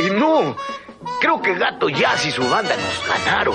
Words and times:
¡Ay, 0.00 0.08
no! 0.12 0.56
Creo 1.20 1.42
que 1.42 1.52
Gato 1.56 1.90
Jazz 1.90 2.24
y 2.24 2.30
su 2.30 2.48
banda 2.48 2.74
nos 2.74 3.06
ganaron. 3.06 3.54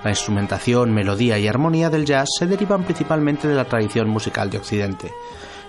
La 0.05 0.11
instrumentación, 0.11 0.93
melodía 0.93 1.37
y 1.37 1.49
armonía 1.49 1.89
del 1.89 2.05
jazz 2.05 2.29
se 2.39 2.47
derivan 2.47 2.85
principalmente 2.85 3.49
de 3.49 3.55
la 3.55 3.65
tradición 3.65 4.07
musical 4.07 4.49
de 4.49 4.59
Occidente. 4.59 5.11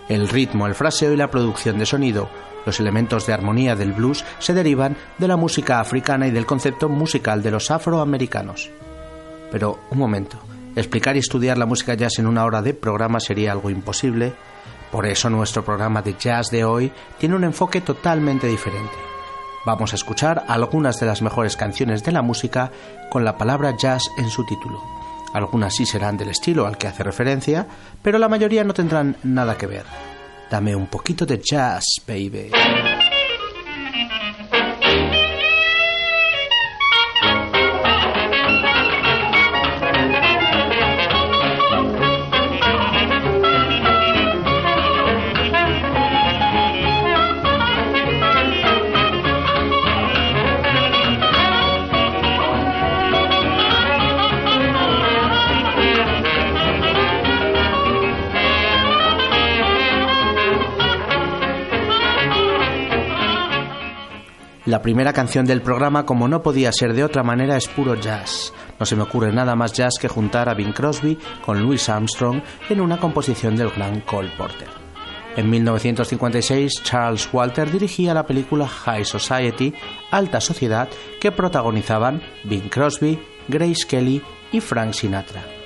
El 0.08 0.28
ritmo, 0.28 0.68
el 0.68 0.76
fraseo 0.76 1.12
y 1.12 1.16
la 1.16 1.32
producción 1.32 1.76
de 1.80 1.86
sonido, 1.86 2.28
los 2.64 2.78
elementos 2.78 3.26
de 3.26 3.32
armonía 3.32 3.74
del 3.74 3.92
blues 3.92 4.24
se 4.38 4.54
derivan 4.54 4.96
de 5.18 5.26
la 5.26 5.36
música 5.36 5.80
africana 5.80 6.28
y 6.28 6.30
del 6.30 6.46
concepto 6.46 6.88
musical 6.88 7.42
de 7.42 7.50
los 7.50 7.72
afroamericanos. 7.72 8.70
Pero, 9.50 9.80
un 9.90 9.98
momento, 9.98 10.38
Explicar 10.76 11.16
y 11.16 11.20
estudiar 11.20 11.58
la 11.58 11.66
música 11.66 11.94
jazz 11.94 12.18
en 12.18 12.26
una 12.26 12.44
hora 12.44 12.62
de 12.62 12.74
programa 12.74 13.20
sería 13.20 13.52
algo 13.52 13.70
imposible, 13.70 14.32
por 14.90 15.06
eso 15.06 15.30
nuestro 15.30 15.64
programa 15.64 16.02
de 16.02 16.14
jazz 16.18 16.50
de 16.50 16.64
hoy 16.64 16.92
tiene 17.18 17.36
un 17.36 17.44
enfoque 17.44 17.80
totalmente 17.80 18.46
diferente. 18.46 18.94
Vamos 19.66 19.92
a 19.92 19.96
escuchar 19.96 20.44
algunas 20.48 20.98
de 21.00 21.06
las 21.06 21.22
mejores 21.22 21.56
canciones 21.56 22.02
de 22.02 22.12
la 22.12 22.22
música 22.22 22.70
con 23.10 23.24
la 23.24 23.36
palabra 23.36 23.76
jazz 23.76 24.04
en 24.16 24.30
su 24.30 24.44
título. 24.46 24.82
Algunas 25.34 25.74
sí 25.74 25.86
serán 25.86 26.16
del 26.16 26.30
estilo 26.30 26.66
al 26.66 26.78
que 26.78 26.88
hace 26.88 27.02
referencia, 27.02 27.66
pero 28.02 28.18
la 28.18 28.28
mayoría 28.28 28.64
no 28.64 28.74
tendrán 28.74 29.16
nada 29.22 29.56
que 29.56 29.66
ver. 29.66 29.84
Dame 30.50 30.74
un 30.74 30.86
poquito 30.86 31.26
de 31.26 31.40
jazz, 31.40 31.84
baby. 32.06 32.50
La 64.70 64.82
primera 64.82 65.12
canción 65.12 65.46
del 65.46 65.62
programa, 65.62 66.06
como 66.06 66.28
no 66.28 66.44
podía 66.44 66.70
ser 66.70 66.94
de 66.94 67.02
otra 67.02 67.24
manera, 67.24 67.56
es 67.56 67.66
puro 67.66 67.96
jazz. 67.96 68.54
No 68.78 68.86
se 68.86 68.94
me 68.94 69.02
ocurre 69.02 69.32
nada 69.32 69.56
más 69.56 69.72
jazz 69.72 69.94
que 70.00 70.06
juntar 70.06 70.48
a 70.48 70.54
Bing 70.54 70.72
Crosby 70.72 71.18
con 71.44 71.60
Louis 71.60 71.88
Armstrong 71.88 72.40
en 72.68 72.80
una 72.80 73.00
composición 73.00 73.56
del 73.56 73.70
gran 73.70 74.00
Cole 74.02 74.30
Porter. 74.38 74.68
En 75.34 75.50
1956, 75.50 76.84
Charles 76.84 77.28
Walter 77.32 77.68
dirigía 77.68 78.14
la 78.14 78.24
película 78.24 78.68
High 78.68 79.04
Society, 79.04 79.74
Alta 80.12 80.40
Sociedad, 80.40 80.88
que 81.20 81.32
protagonizaban 81.32 82.22
Bing 82.44 82.68
Crosby, 82.68 83.18
Grace 83.48 83.84
Kelly 83.88 84.22
y 84.52 84.60
Frank 84.60 84.92
Sinatra. 84.92 85.59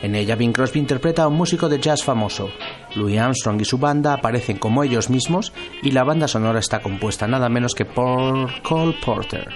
En 0.00 0.14
ella, 0.14 0.36
Bing 0.36 0.52
Crosby 0.52 0.78
interpreta 0.78 1.24
a 1.24 1.28
un 1.28 1.34
músico 1.34 1.68
de 1.68 1.80
jazz 1.80 2.04
famoso. 2.04 2.50
Louis 2.94 3.18
Armstrong 3.18 3.60
y 3.60 3.64
su 3.64 3.78
banda 3.78 4.14
aparecen 4.14 4.58
como 4.58 4.84
ellos 4.84 5.10
mismos 5.10 5.52
y 5.82 5.90
la 5.90 6.04
banda 6.04 6.28
sonora 6.28 6.60
está 6.60 6.80
compuesta 6.80 7.26
nada 7.26 7.48
menos 7.48 7.74
que 7.74 7.84
por 7.84 8.62
Cole 8.62 8.96
Porter. 9.04 9.48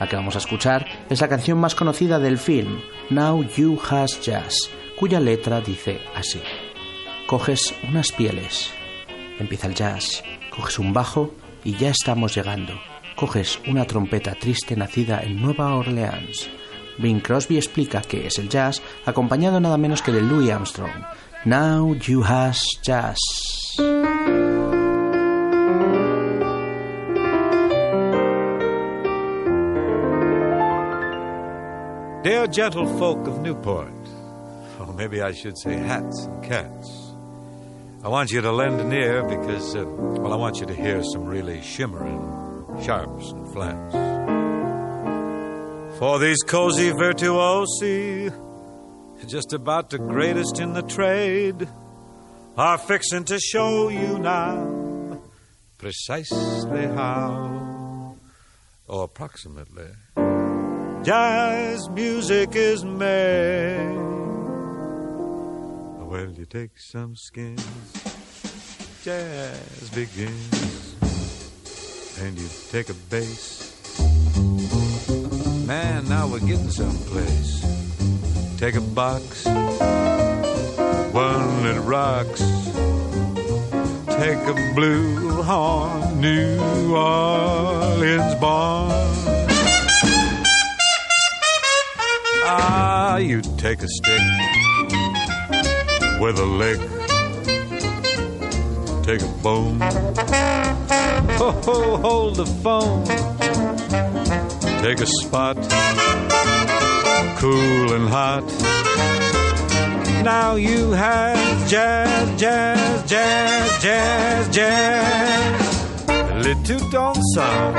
La 0.00 0.08
que 0.08 0.16
vamos 0.16 0.34
a 0.34 0.38
escuchar 0.38 0.84
es 1.08 1.20
la 1.20 1.28
canción 1.28 1.58
más 1.58 1.76
conocida 1.76 2.18
del 2.18 2.38
film, 2.38 2.80
Now 3.10 3.44
You 3.56 3.78
Has 3.88 4.20
Jazz, 4.20 4.70
cuya 4.96 5.20
letra 5.20 5.60
dice 5.60 6.00
así. 6.14 6.40
Coges 7.26 7.74
unas 7.88 8.10
pieles, 8.10 8.72
empieza 9.38 9.68
el 9.68 9.74
jazz, 9.74 10.24
coges 10.50 10.78
un 10.78 10.92
bajo 10.92 11.34
y 11.62 11.76
ya 11.76 11.90
estamos 11.90 12.34
llegando. 12.34 12.74
Coges 13.14 13.60
una 13.68 13.84
trompeta 13.84 14.34
triste 14.34 14.76
nacida 14.76 15.20
en 15.22 15.40
Nueva 15.40 15.74
Orleans 15.74 16.48
Bing 16.98 17.20
Crosby 17.20 17.56
explica 17.56 18.02
qué 18.02 18.26
es 18.26 18.38
el 18.38 18.48
jazz, 18.48 18.82
acompañado 19.06 19.60
nada 19.60 19.78
menos 19.78 20.02
que 20.02 20.12
de 20.12 20.20
Louis 20.20 20.50
Armstrong. 20.50 21.04
Now 21.44 21.94
you 21.94 22.22
has 22.22 22.60
jazz. 22.82 23.18
Dear 32.24 32.48
gentle 32.48 32.86
folk 32.98 33.26
of 33.28 33.40
Newport, 33.40 33.94
or 34.80 34.92
maybe 34.92 35.22
I 35.22 35.32
should 35.32 35.56
say 35.56 35.76
hats 35.76 36.26
and 36.26 36.42
cats, 36.42 37.14
I 38.04 38.08
want 38.08 38.32
you 38.32 38.40
to 38.40 38.52
lend 38.52 38.80
an 38.80 38.92
ear 38.92 39.22
because, 39.22 39.76
uh, 39.76 39.84
well, 39.86 40.32
I 40.32 40.36
want 40.36 40.60
you 40.60 40.66
to 40.66 40.74
hear 40.74 41.02
some 41.04 41.24
really 41.24 41.62
shimmering 41.62 42.20
sharps 42.82 43.30
and 43.30 43.52
flats. 43.52 44.37
For 45.98 46.20
these 46.20 46.38
cozy 46.46 46.92
virtuosi, 46.92 48.30
just 49.26 49.52
about 49.52 49.90
the 49.90 49.98
greatest 49.98 50.60
in 50.60 50.72
the 50.72 50.82
trade, 50.82 51.68
are 52.56 52.78
fixing 52.78 53.24
to 53.24 53.40
show 53.40 53.88
you 53.88 54.16
now 54.20 55.20
precisely 55.76 56.86
how, 56.86 58.14
or 58.86 59.04
approximately, 59.04 59.88
jazz 61.02 61.88
music 61.88 62.50
is 62.54 62.84
made. 62.84 63.96
Well, 65.98 66.30
you 66.30 66.46
take 66.46 66.78
some 66.78 67.16
skins, 67.16 67.66
jazz 69.02 69.90
begins, 69.90 70.94
and 72.20 72.38
you 72.38 72.48
take 72.70 72.88
a 72.88 72.94
bass 72.94 73.77
Man, 75.68 76.08
now 76.08 76.26
we're 76.26 76.38
getting 76.38 76.70
someplace. 76.70 77.60
Take 78.56 78.76
a 78.76 78.80
box, 78.80 79.44
one 79.44 81.62
that 81.62 81.82
rocks. 81.84 82.40
Take 84.16 84.38
a 84.48 84.54
blue 84.74 85.42
horn, 85.42 86.22
New 86.22 86.96
Orleans 86.96 88.34
born. 88.36 88.92
Ah, 92.46 93.18
you 93.18 93.42
take 93.58 93.82
a 93.82 93.88
stick 93.88 94.22
with 96.18 96.38
a 96.38 96.46
lick. 96.46 96.80
Take 99.02 99.20
a 99.20 99.28
bone. 99.42 99.80
Ho, 101.36 101.50
ho, 101.50 101.96
hold 101.98 102.36
the 102.36 102.46
phone. 102.46 103.04
Take 104.82 105.00
a 105.00 105.06
spot, 105.06 105.56
cool 107.38 107.92
and 107.92 108.08
hot. 108.08 108.44
Now 110.24 110.54
you 110.56 110.92
have 110.92 111.68
jazz, 111.68 112.40
jazz, 112.40 113.10
jazz, 113.10 113.82
jazz, 113.82 114.48
jazz. 114.54 116.08
A 116.08 116.38
little 116.38 116.90
don't 116.90 117.22
sound. 117.34 117.76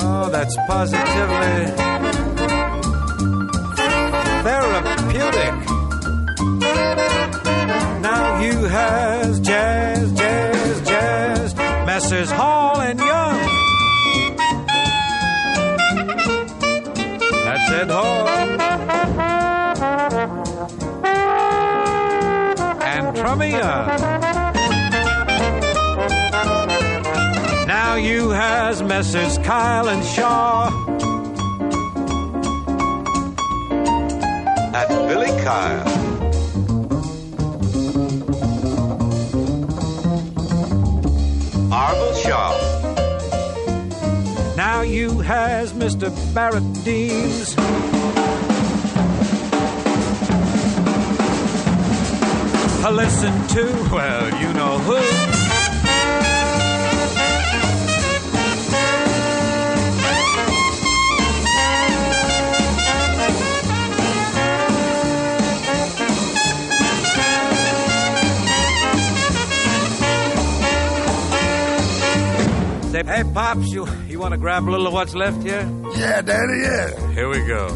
Oh, 0.00 0.28
that's 0.30 0.56
positively 0.66 1.74
therapeutic. 4.44 5.53
Messrs. 28.96 29.38
Kyle 29.38 29.88
and 29.88 30.04
Shaw. 30.04 30.70
That's 34.70 34.94
Billy 35.08 35.32
Kyle. 35.42 35.84
Arville 41.72 42.14
Shaw. 42.22 42.54
Now 44.56 44.82
you 44.82 45.18
has 45.18 45.72
Mr. 45.72 46.08
Barrett 46.32 46.62
Deems. 46.84 47.56
Listen 52.92 53.34
to, 53.48 53.64
well, 53.92 54.40
you 54.40 54.52
know 54.52 54.78
who. 54.78 55.33
Say, 72.94 73.02
hey, 73.02 73.24
Pops, 73.24 73.66
you, 73.72 73.88
you 74.06 74.20
want 74.20 74.34
to 74.34 74.38
grab 74.38 74.68
a 74.68 74.70
little 74.70 74.86
of 74.86 74.92
what's 74.92 75.16
left 75.16 75.42
here? 75.42 75.68
Yeah, 75.96 76.22
Daddy, 76.22 76.60
yeah. 76.62 77.10
Here 77.10 77.28
we 77.28 77.44
go. 77.44 77.66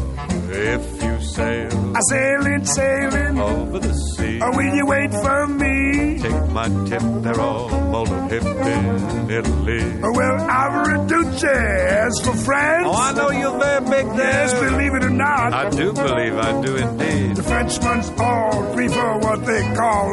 If 0.49 1.03
you 1.03 1.21
sail 1.21 1.93
I 1.93 1.99
sailing, 2.09 2.63
sailing. 2.65 3.37
over 3.37 3.79
the 3.79 3.93
sea, 3.93 4.39
Or 4.41 4.51
will 4.55 4.73
you 4.73 4.85
wait 4.85 5.11
for 5.11 5.45
me? 5.47 6.19
take 6.19 6.47
my 6.51 6.69
tip, 6.87 7.01
they're 7.21 7.39
all 7.39 7.69
molto 7.69 8.27
hip 8.29 8.43
in 8.43 9.29
Italy. 9.29 9.99
Oh 10.03 10.11
well, 10.15 10.49
I'll 10.49 11.05
do 11.05 11.23
jazz 11.37 12.19
for 12.23 12.33
France. 12.37 12.87
Oh, 12.87 12.93
I 12.93 13.11
know 13.11 13.29
you're 13.29 13.59
very 13.59 13.81
big 13.89 14.15
there. 14.15 14.25
Yes, 14.47 14.53
believe 14.53 14.93
it 14.95 14.98
or 14.98 14.98
not. 15.25 15.53
I 15.53 15.69
do 15.69 15.93
believe 15.93 16.35
I 16.49 16.51
do 16.65 16.71
indeed. 16.75 17.35
the 17.35 17.43
Frenchmen's 17.43 18.09
all 18.19 18.73
prefer 18.73 19.11
what 19.19 19.39
they 19.45 19.61
call 19.75 20.05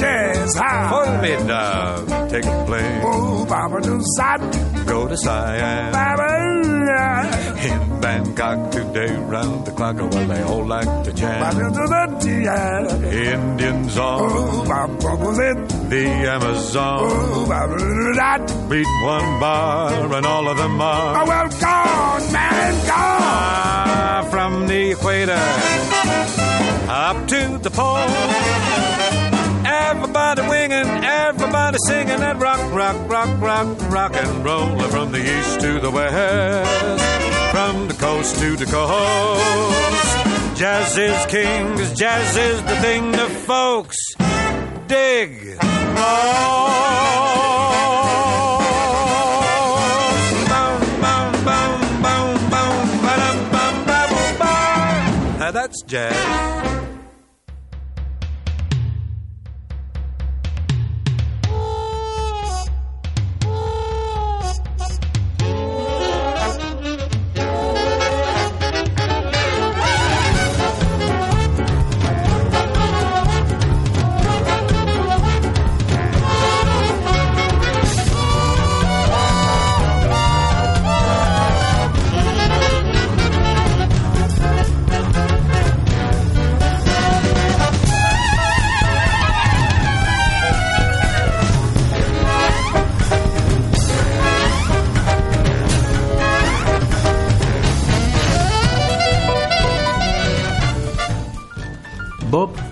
jazz 0.00 0.54
high. 0.56 0.88
Pull 0.94 1.12
me 1.24 1.32
down, 1.48 2.28
take 2.30 2.44
a 2.46 2.64
plane, 2.66 3.00
Oh, 3.04 3.44
Baba 3.46 3.80
do 3.80 4.00
sad, 4.16 4.40
go 4.86 5.08
to 5.08 5.16
Siam. 5.16 5.92
Baba. 5.92 6.28
In 7.60 8.00
Bangkok 8.00 8.70
today, 8.70 9.14
round 9.34 9.66
the 9.66 9.72
clock, 9.72 9.96
well, 9.96 10.08
they 10.32 10.42
all 10.42 10.66
like 10.66 10.90
to 11.04 11.12
jam. 11.12 11.40
Baba 11.42 11.70
do 11.78 11.86
the. 11.92 12.00
Indians 13.34 13.98
on 13.98 14.20
Oh, 14.22 14.64
Baba 14.66 15.16
was 15.24 15.38
it. 15.38 15.68
the 15.90 16.06
Amazon. 16.36 16.98
Oh, 17.02 17.46
Baba 17.48 17.76
do 17.78 18.12
that. 18.14 18.46
Beat 18.70 18.86
one 19.04 19.40
bar, 19.40 20.14
and 20.16 20.26
all 20.26 20.48
of 20.48 20.56
them 20.56 20.80
are. 20.80 21.22
Oh, 21.22 21.26
well, 21.26 21.48
gone, 21.60 22.32
man, 22.32 22.86
gone. 22.86 23.19
The 24.70 24.92
equator 24.92 25.32
up 26.88 27.26
to 27.26 27.58
the 27.60 27.70
pole. 27.70 28.06
Everybody 29.66 30.42
winging, 30.42 30.86
everybody 31.04 31.76
singing 31.88 32.20
that 32.20 32.38
rock, 32.38 32.60
rock, 32.72 32.96
rock, 33.08 33.40
rock, 33.40 33.66
rock 33.90 34.12
and 34.14 34.44
roll 34.44 34.78
from 34.82 35.10
the 35.10 35.18
east 35.18 35.60
to 35.62 35.80
the 35.80 35.90
west, 35.90 37.04
from 37.50 37.88
the 37.88 37.94
coast 37.94 38.38
to 38.38 38.54
the 38.54 38.66
coast. 38.66 40.56
Jazz 40.56 40.96
is 40.96 41.26
king, 41.26 41.76
'cause 41.76 41.92
jazz 41.92 42.36
is 42.36 42.62
the 42.62 42.76
thing 42.76 43.10
the 43.10 43.28
folks 43.48 43.96
dig. 44.86 45.58
most. 45.96 47.29
That's 55.70 55.82
jazz. 55.82 56.89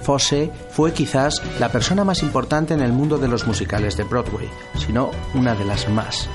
Fosse 0.08 0.50
fue 0.70 0.94
quizás 0.94 1.42
la 1.60 1.68
persona 1.68 2.02
más 2.02 2.22
importante 2.22 2.72
en 2.72 2.80
el 2.80 2.94
mundo 2.94 3.18
de 3.18 3.28
los 3.28 3.46
musicales 3.46 3.94
de 3.98 4.04
Broadway, 4.04 4.48
si 4.74 4.90
no 4.90 5.10
una 5.34 5.54
de 5.54 5.66
las 5.66 5.86
más. 5.90 6.30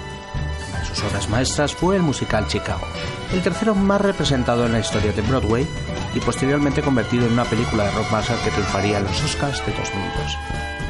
Sus 0.88 1.03
obras 1.06 1.27
maestras 1.27 1.74
fue 1.74 1.96
el 1.96 2.03
musical 2.03 2.48
Chicago, 2.48 2.86
el 3.34 3.42
tercero 3.42 3.74
más 3.74 4.00
representado 4.00 4.68
en 4.68 4.74
la 4.74 4.80
historia 4.80 5.12
de 5.12 5.24
Broadway 5.24 5.65
y 6.13 6.20
posteriormente 6.20 6.84
convertido 6.84 7.25
en 7.25 7.34
una 7.34 7.46
película 7.46 7.86
de 7.86 7.92
rock 7.94 8.12
Marshall 8.12 8.38
que 8.44 8.51
triunfaría 8.51 9.00
en 9.00 9.06
los 9.06 9.24
Oscars 9.24 9.65
de 9.65 9.74
2002. 9.74 10.83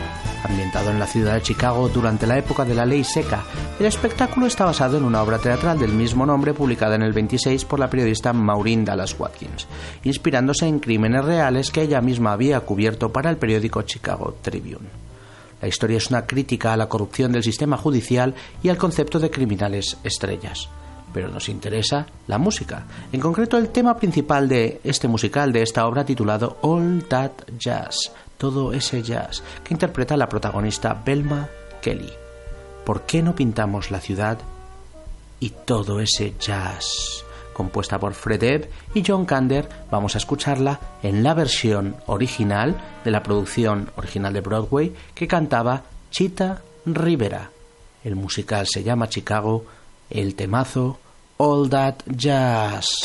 Ambientado 0.44 0.92
en 0.92 1.00
la 1.00 1.08
ciudad 1.08 1.36
de 1.36 1.42
Chicago 1.42 1.88
durante 1.88 2.28
la 2.28 2.38
época 2.38 2.66
de 2.66 2.76
la 2.76 2.86
ley 2.86 3.06
seca, 3.06 3.44
el 3.80 3.86
espectáculo 3.86 4.46
está 4.46 4.66
basado 4.66 4.98
en 4.98 5.06
una 5.06 5.24
obra 5.24 5.38
teatral 5.38 5.80
del 5.80 5.94
mismo 5.94 6.26
nombre 6.26 6.54
publicada 6.54 6.96
en 6.96 7.02
el 7.02 7.14
26 7.14 7.64
por 7.64 7.80
la 7.80 7.90
periodista 7.90 8.34
Maureen 8.34 8.84
Dallas 8.84 9.18
Watkins, 9.18 9.68
inspirándose 10.04 10.68
en 10.68 10.80
crímenes 10.80 11.24
reales 11.24 11.72
que 11.72 11.84
ella 11.84 12.02
misma 12.02 12.34
había 12.34 12.60
cubierto 12.60 13.10
para 13.10 13.30
el 13.30 13.38
periódico 13.38 13.84
Chicago 13.84 14.36
Tribune. 14.42 15.04
La 15.62 15.70
historia 15.70 15.96
es 15.96 16.10
una 16.10 16.26
crítica 16.26 16.74
a 16.74 16.78
la 16.78 16.90
corrupción 16.90 17.32
del 17.32 17.42
sistema 17.42 17.78
judicial 17.78 18.36
y 18.62 18.68
al 18.68 18.76
concepto 18.76 19.20
de 19.20 19.32
criminales 19.32 19.98
estrellas. 20.04 20.68
Pero 21.14 21.30
nos 21.30 21.48
interesa 21.48 22.06
la 22.28 22.38
música, 22.38 22.86
en 23.14 23.22
concreto 23.22 23.58
el 23.58 23.70
tema 23.70 23.96
principal 23.96 24.50
de 24.50 24.82
este 24.84 25.08
musical 25.08 25.54
de 25.54 25.62
esta 25.62 25.88
obra 25.88 26.04
titulado 26.04 26.58
All 26.64 27.06
That 27.08 27.32
Jazz, 27.58 28.12
todo 28.38 28.74
ese 28.74 29.02
jazz, 29.02 29.44
que 29.64 29.74
interpreta 29.74 30.18
la 30.18 30.30
protagonista 30.30 30.94
Belma 31.06 31.50
Kelly. 31.82 32.14
¿Por 32.86 33.04
qué 33.04 33.22
no 33.22 33.36
pintamos 33.36 33.92
la 33.92 34.00
ciudad 34.00 34.40
y 35.44 35.50
todo 35.50 36.00
ese 36.00 36.36
jazz. 36.40 37.26
Compuesta 37.52 38.00
por 38.00 38.14
Fred 38.14 38.44
Ebb 38.44 38.70
y 38.94 39.04
John 39.06 39.26
Kander, 39.26 39.68
vamos 39.92 40.16
a 40.16 40.18
escucharla 40.18 40.80
en 41.04 41.22
la 41.22 41.34
versión 41.34 41.98
original 42.08 42.82
de 43.04 43.12
la 43.12 43.24
producción 43.24 43.92
original 43.98 44.32
de 44.32 44.40
Broadway 44.40 44.94
que 45.14 45.28
cantaba 45.28 45.84
Chita 46.12 46.62
Rivera. 46.86 47.52
El 48.06 48.16
musical 48.16 48.68
se 48.68 48.84
llama 48.84 49.10
Chicago, 49.10 49.66
el 50.10 50.36
temazo 50.36 50.98
All 51.36 51.70
That 51.70 51.96
Jazz. 52.08 53.00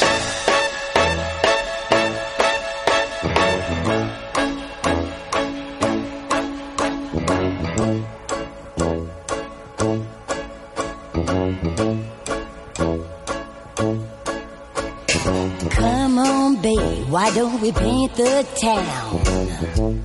Don't 17.38 17.60
we 17.60 17.70
paint 17.70 18.12
the 18.16 18.44
town? 18.60 20.02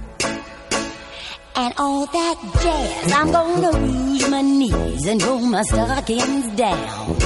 And 1.56 1.74
all 1.80 2.06
that 2.06 2.38
jazz, 2.62 3.12
I'm 3.12 3.32
gonna 3.32 3.72
rouge 3.72 4.28
my 4.30 4.42
knees 4.42 5.08
and 5.08 5.20
roll 5.24 5.40
my 5.40 5.64
stockings 5.64 6.48
down. 6.56 7.18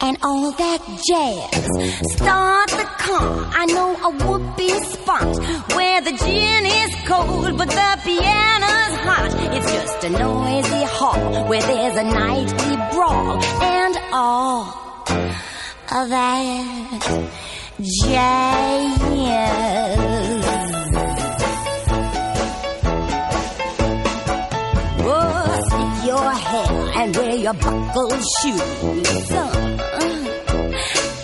And 0.00 0.16
all 0.22 0.52
that 0.52 0.80
jazz, 1.08 1.64
start 2.16 2.70
the 2.80 2.88
car. 3.04 3.30
I 3.60 3.66
know 3.66 3.90
a 4.08 4.10
whoopee 4.24 4.78
spot 4.92 5.36
where 5.76 6.00
the 6.00 6.14
gin 6.22 6.64
is 6.80 6.92
cold, 7.04 7.58
but 7.58 7.68
the 7.68 7.90
piano's 8.06 8.94
hot. 9.06 9.32
It's 9.54 9.70
just 9.78 10.04
a 10.04 10.10
noisy 10.24 10.84
hall 10.96 11.44
where 11.50 11.60
there's 11.60 11.96
a 11.96 12.04
nightly 12.04 12.76
brawl 12.92 13.44
and 13.60 13.94
all 14.14 14.62
of 15.92 16.08
that 16.08 17.55
jazz. 17.80 18.96
Oh, 25.08 26.02
your 26.06 26.30
hair 26.30 26.90
and 27.02 27.16
wear 27.16 27.36
your 27.36 27.54
buckled 27.54 28.22
shoes. 28.40 29.30
Uh, 29.30 29.50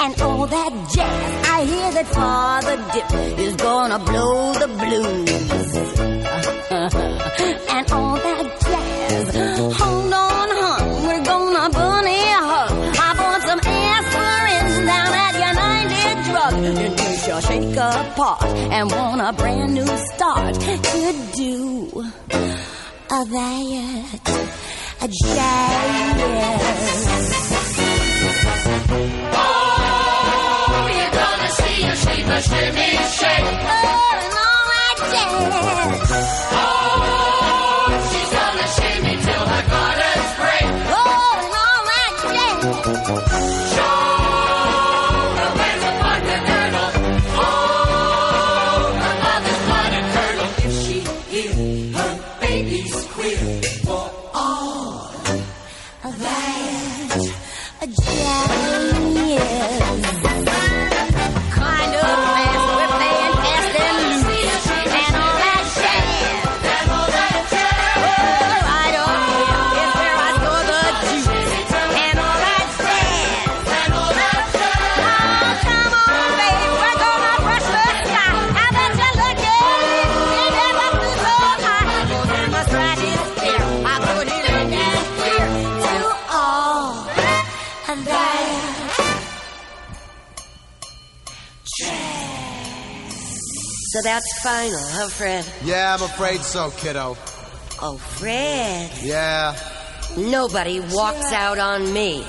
and 0.00 0.20
all 0.20 0.46
that 0.46 0.72
jazz, 0.94 1.48
I 1.48 1.64
hear 1.64 1.92
that 1.92 2.06
Father 2.08 2.76
Dip 2.92 3.38
is 3.38 3.56
gonna 3.56 3.98
blow 3.98 4.52
the 4.54 4.68
blues. 4.68 5.76
and 7.70 7.92
all 7.92 8.16
that 8.16 8.60
jazz, 8.60 9.76
hold 9.78 10.12
on, 10.12 10.21
apart 17.96 18.44
and 18.44 18.90
want 18.90 19.20
a 19.20 19.32
brand 19.32 19.74
new 19.74 19.86
start. 19.86 20.54
Could 20.60 21.32
do 21.32 22.04
a 23.10 23.24
diet, 23.30 24.28
a 25.00 25.08
diet. 25.08 26.62
Oh, 29.34 30.88
you're 30.96 31.14
gonna 31.20 31.50
see 31.58 31.76
your 31.84 31.96
sheep 31.96 32.26
a 32.26 32.42
shimmy 32.42 32.90
shake. 33.18 33.60
Oh, 33.64 34.12
no, 34.34 34.46
I 34.74 34.94
did. 36.56 36.61
That's 94.12 94.42
final, 94.42 94.78
huh, 94.78 95.08
Fred? 95.08 95.46
Yeah, 95.64 95.94
I'm 95.94 96.02
afraid 96.02 96.42
so, 96.42 96.70
kiddo. 96.70 97.16
Oh, 97.80 97.96
Fred. 97.96 98.90
Yeah. 99.02 99.56
Nobody 100.18 100.80
walks 100.80 101.32
out 101.32 101.58
on 101.58 101.90
me. 101.94 102.22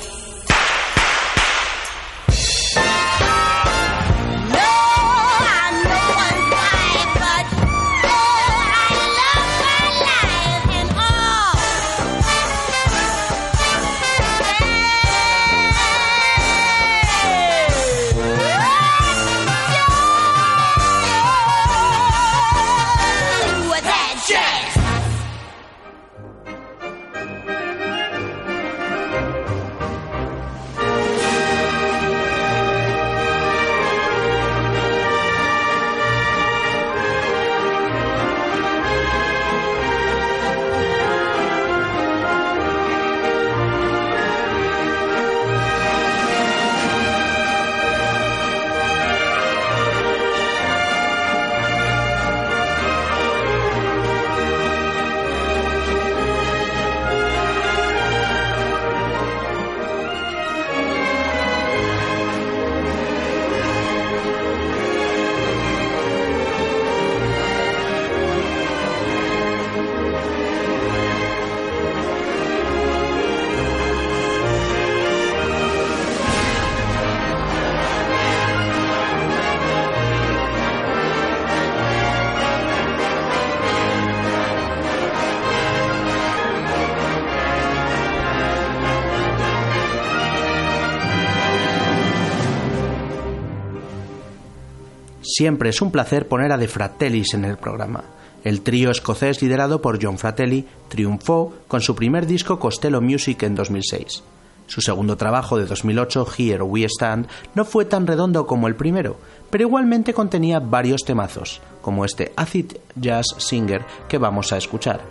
Siempre 95.36 95.72
es 95.72 95.82
un 95.82 95.90
placer 95.90 96.28
poner 96.28 96.52
a 96.52 96.60
De 96.60 96.68
Fratellis 96.68 97.34
en 97.34 97.44
el 97.46 97.58
programa. 97.58 98.04
El 98.44 98.62
trío 98.62 98.92
escocés 98.92 99.42
liderado 99.42 99.82
por 99.82 99.98
John 100.00 100.20
Fratelli 100.20 100.68
triunfó 100.90 101.52
con 101.68 101.82
su 101.82 101.96
primer 101.96 102.28
disco 102.28 102.60
Costello 102.60 103.02
Music 103.02 103.42
en 103.42 103.56
2006. 103.56 104.22
Su 104.68 104.82
segundo 104.82 105.18
trabajo 105.18 105.58
de 105.58 105.66
2008, 105.66 106.28
Here 106.38 106.62
We 106.62 106.84
Stand, 106.84 107.28
no 107.56 107.66
fue 107.66 107.86
tan 107.86 108.06
redondo 108.06 108.46
como 108.46 108.68
el 108.68 108.76
primero, 108.76 109.18
pero 109.50 109.64
igualmente 109.64 110.14
contenía 110.14 110.60
varios 110.60 111.02
temazos, 111.04 111.62
como 111.82 112.06
este 112.06 112.32
Acid 112.36 112.74
Jazz 112.96 113.26
Singer 113.40 113.84
que 114.08 114.20
vamos 114.20 114.54
a 114.54 114.58
escuchar. 114.58 115.02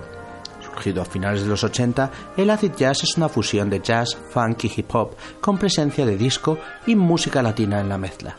Surgido 0.64 1.02
a 1.02 1.04
finales 1.04 1.42
de 1.42 1.48
los 1.48 1.64
80, 1.64 2.12
el 2.36 2.48
acid 2.48 2.70
jazz 2.76 3.02
es 3.02 3.16
una 3.16 3.28
fusión 3.28 3.68
de 3.68 3.80
jazz, 3.80 4.16
funk 4.30 4.66
y 4.66 4.72
hip 4.76 4.94
hop 4.94 5.16
con 5.40 5.58
presencia 5.58 6.06
de 6.06 6.16
disco 6.16 6.58
y 6.86 6.94
música 6.94 7.42
latina 7.42 7.80
en 7.80 7.88
la 7.88 7.98
mezcla. 7.98 8.36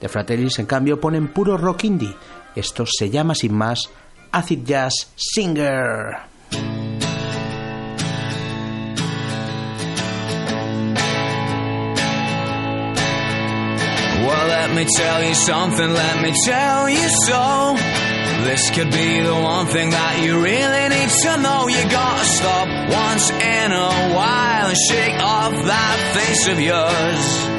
The 0.00 0.08
Fratellis, 0.08 0.58
en 0.58 0.66
cambio, 0.66 1.00
ponen 1.00 1.28
puro 1.28 1.56
rock 1.56 1.84
indie. 1.84 2.14
Esto 2.54 2.84
se 2.86 3.10
llama 3.10 3.34
sin 3.34 3.54
más 3.54 3.88
Acid 4.32 4.64
Jazz 4.64 5.12
Singer. 5.16 6.18
Well, 14.26 14.48
let 14.48 14.74
me 14.74 14.84
tell 14.84 15.24
you 15.24 15.34
something, 15.34 15.92
let 15.92 16.22
me 16.22 16.32
tell 16.44 16.88
you 16.88 17.08
so. 17.26 17.76
This 18.44 18.70
could 18.70 18.90
be 18.90 19.20
the 19.20 19.34
one 19.34 19.66
thing 19.66 19.90
that 19.90 20.22
you 20.22 20.40
really 20.42 20.88
need 20.88 21.10
to 21.10 21.36
know. 21.42 21.66
You 21.68 21.82
gotta 21.90 22.24
stop 22.24 22.68
once 22.88 23.30
in 23.30 23.72
a 23.72 24.14
while 24.14 24.68
and 24.68 24.76
shake 24.76 25.18
off 25.20 25.52
that 25.52 26.14
face 26.14 26.48
of 26.48 26.60
yours. 26.60 27.57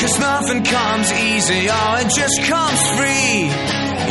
Cause 0.00 0.18
nothing 0.18 0.64
comes 0.64 1.12
easy, 1.12 1.68
oh, 1.70 1.96
it 2.00 2.08
just 2.10 2.42
comes 2.48 2.80
free. 2.96 3.50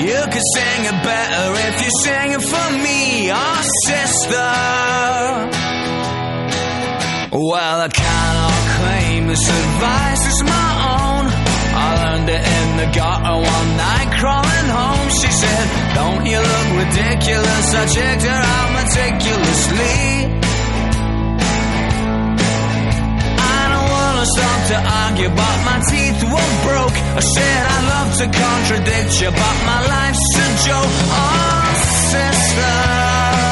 You 0.05 0.21
could 0.31 0.47
sing 0.55 0.85
it 0.85 1.03
better 1.03 1.53
if 1.67 1.75
you 1.83 1.91
sing 2.03 2.31
it 2.31 2.41
for 2.41 2.67
me, 2.85 3.29
oh 3.31 3.61
sister. 3.88 4.51
Well, 7.33 7.81
I 7.81 7.88
cannot 7.88 8.61
claim 8.77 9.27
this 9.27 9.47
advice 9.50 10.27
is 10.27 10.43
my 10.43 10.71
own. 10.95 11.25
I 11.73 11.88
learned 12.03 12.29
it 12.29 12.43
in 12.43 12.67
the 12.77 12.88
gutter 12.95 13.38
one 13.39 13.77
night 13.77 14.09
crawling 14.19 14.69
home. 14.69 15.09
She 15.09 15.31
said, 15.31 15.65
Don't 15.95 16.25
you 16.25 16.39
look 16.39 16.67
ridiculous? 16.85 17.73
I 17.73 17.85
checked 17.88 18.23
her 18.23 18.41
out 18.55 18.69
meticulously. 18.79 20.20
To 24.71 24.77
argue, 24.77 25.29
but 25.29 25.57
my 25.67 25.79
teeth 25.89 26.23
were 26.23 26.53
broke. 26.63 26.97
I 27.19 27.23
said 27.35 27.61
I'd 27.73 27.85
love 27.93 28.11
to 28.19 28.25
contradict 28.39 29.21
you, 29.21 29.31
but 29.31 29.55
my 29.67 29.79
life's 29.95 30.31
a 30.45 30.47
joke. 30.67 30.95
Oh, 31.11 31.73
sister. 32.11 33.50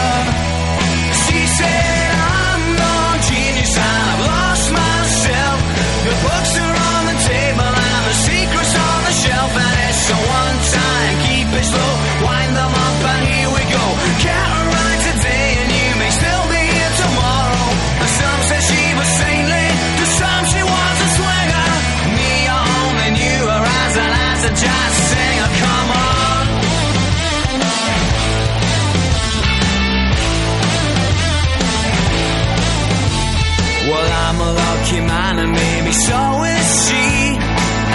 So 36.07 36.21
is 36.43 36.67
she. 36.85 37.07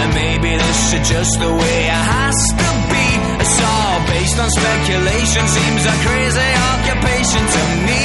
And 0.01 0.09
maybe 0.15 0.51
this 0.57 0.81
is 0.93 1.09
just 1.09 1.33
the 1.41 1.53
way 1.53 1.79
it 1.89 2.03
has 2.17 2.37
to 2.61 2.71
be. 2.93 3.07
It's 3.41 3.59
all 3.63 3.97
based 4.13 4.39
on 4.39 4.51
speculation, 4.51 5.43
seems 5.49 5.83
a 5.87 5.97
crazy 6.05 6.51
occupation 6.75 7.43
to 7.57 7.63
me. 7.89 8.05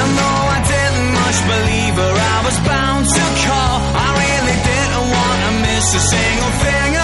And 0.00 0.10
though 0.18 0.44
I 0.56 0.60
didn't 0.74 1.10
much 1.20 1.38
believe 1.54 1.94
her, 2.02 2.14
I 2.34 2.38
was 2.44 2.56
bound 2.66 3.04
to 3.06 3.24
call. 3.46 3.76
I 4.04 4.08
really 4.24 4.58
didn't 4.70 5.06
want 5.16 5.38
to 5.46 5.50
miss 5.64 5.86
a 5.94 6.02
single 6.12 6.52
thing 6.64 6.97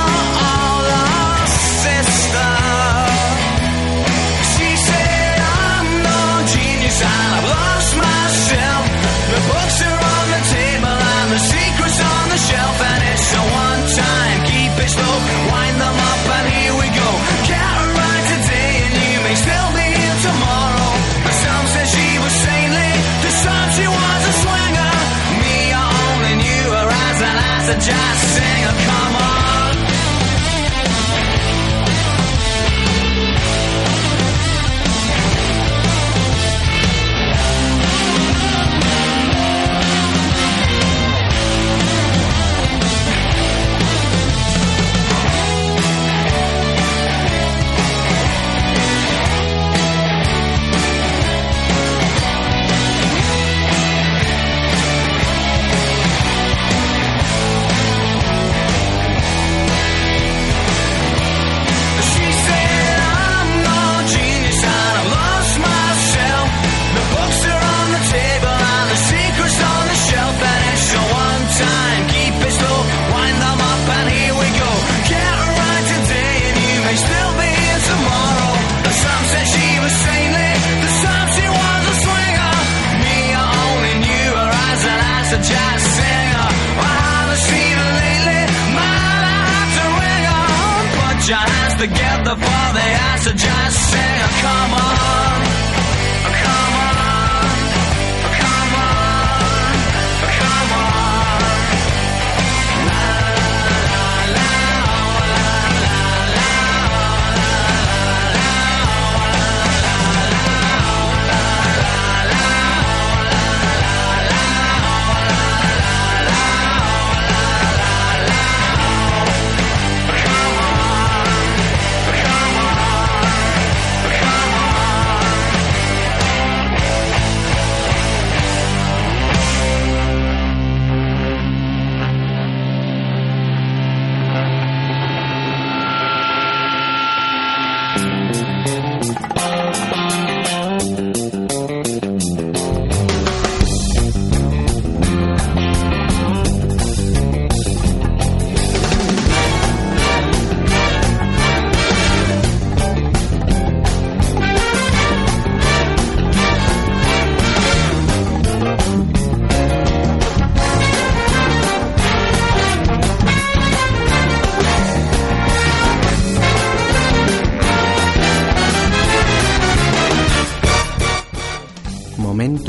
slow, 14.94 15.14
wind 15.50 15.76
them 15.84 15.98
up, 16.10 16.22
and 16.38 16.46
here 16.54 16.74
we 16.82 16.88
go. 17.02 17.10
Can't 17.50 17.88
write 17.96 18.26
today, 18.34 18.72
and 18.86 18.94
you 19.02 19.18
may 19.26 19.36
still 19.44 19.70
be 19.78 19.86
here 19.98 20.18
tomorrow. 20.28 20.90
Some 21.44 21.66
say 21.74 21.84
she 21.94 22.08
was 22.22 22.34
saintly, 22.46 22.92
to 23.24 23.30
some 23.42 23.68
she 23.76 23.86
was 23.98 24.20
a 24.32 24.34
swinger. 24.42 24.94
Me, 25.42 25.56
I 25.74 25.84
only 26.08 26.34
knew 26.42 26.64
her 26.78 26.88
as 27.08 27.18
an 27.30 27.36
acid 27.52 27.80
jazz 27.88 28.18
singer. 28.34 28.74
Come 28.86 29.14
on. 29.16 29.23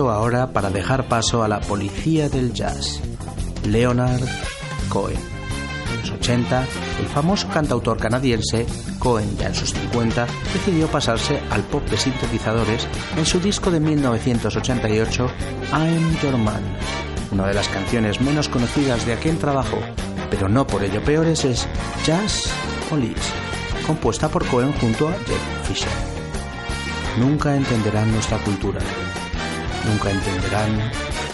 Ahora 0.04 0.52
para 0.52 0.70
dejar 0.70 1.08
paso 1.08 1.44
a 1.44 1.48
la 1.48 1.62
policía 1.62 2.28
del 2.28 2.54
jazz, 2.54 3.00
Leonard 3.66 4.24
Cohen. 4.90 5.18
En 5.94 6.02
los 6.02 6.12
80, 6.12 6.66
el 7.00 7.06
famoso 7.08 7.48
cantautor 7.48 7.98
canadiense, 7.98 8.66
Cohen 9.00 9.38
ya 9.38 9.48
en 9.48 9.56
sus 9.56 9.74
50, 9.74 10.28
decidió 10.54 10.88
pasarse 10.88 11.40
al 11.50 11.64
pop 11.64 11.84
de 11.90 11.98
sintetizadores 11.98 12.88
en 13.16 13.26
su 13.26 13.40
disco 13.40 13.72
de 13.72 13.80
1988, 13.80 15.28
I'm 15.72 16.20
Your 16.22 16.38
Man. 16.38 16.62
Una 17.32 17.48
de 17.48 17.54
las 17.54 17.70
canciones 17.70 18.20
menos 18.20 18.50
conocidas 18.50 19.06
de 19.06 19.14
aquel 19.14 19.38
trabajo, 19.38 19.78
pero 20.30 20.50
no 20.50 20.68
por 20.68 20.84
ello 20.84 21.02
peores, 21.04 21.46
es 21.46 21.68
Jazz 22.06 22.50
Police, 22.90 23.32
compuesta 23.88 24.28
por 24.28 24.46
Cohen 24.48 24.74
junto 24.74 25.08
a 25.08 25.14
Jeff 25.14 25.68
Fisher. 25.68 25.90
Nunca 27.18 27.56
entenderán 27.56 28.12
nuestra 28.12 28.38
cultura, 28.40 28.82
nunca 29.86 30.12
entenderán 30.12 30.80